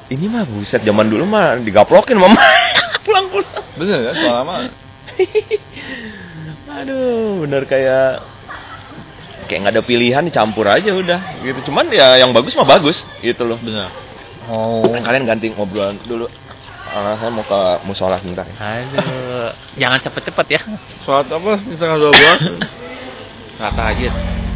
ini 0.08 0.24
mah 0.24 0.48
buset 0.48 0.80
zaman 0.80 1.04
dulu 1.04 1.28
mah 1.28 1.60
digaplokin 1.60 2.16
mama 2.16 2.40
pulang-pulang. 3.04 3.64
Bener 3.76 3.98
ya, 4.00 4.12
soalnya 4.14 4.44
mah 4.44 4.58
aduh 6.78 7.42
bener 7.42 7.62
kayak 7.64 8.22
kayak 9.48 9.58
nggak 9.64 9.74
ada 9.74 9.84
pilihan 9.84 10.22
dicampur 10.24 10.68
aja 10.68 10.92
udah 10.92 11.20
gitu 11.40 11.72
cuman 11.72 11.88
ya 11.88 12.20
yang 12.20 12.30
bagus 12.36 12.54
mah 12.54 12.68
bagus 12.68 13.02
gitu 13.24 13.48
loh 13.48 13.58
bener. 13.60 13.90
Oh. 14.48 14.80
kalian 14.84 15.28
ganti 15.28 15.52
ngobrolan 15.52 16.00
dulu 16.08 16.28
Ah, 16.88 17.20
saya 17.20 17.28
mau 17.28 17.44
ke 17.44 17.60
musola 17.84 18.16
sebentar 18.16 18.48
ya. 18.48 18.56
Aduh, 18.56 19.52
jangan 19.76 20.00
cepet-cepet 20.08 20.46
ya. 20.56 20.60
Sholat 21.04 21.28
apa? 21.28 21.60
Di 21.60 21.76
tengah 21.76 22.00
12 22.00 22.64
Saat 23.60 23.76
tahajud. 23.76 24.47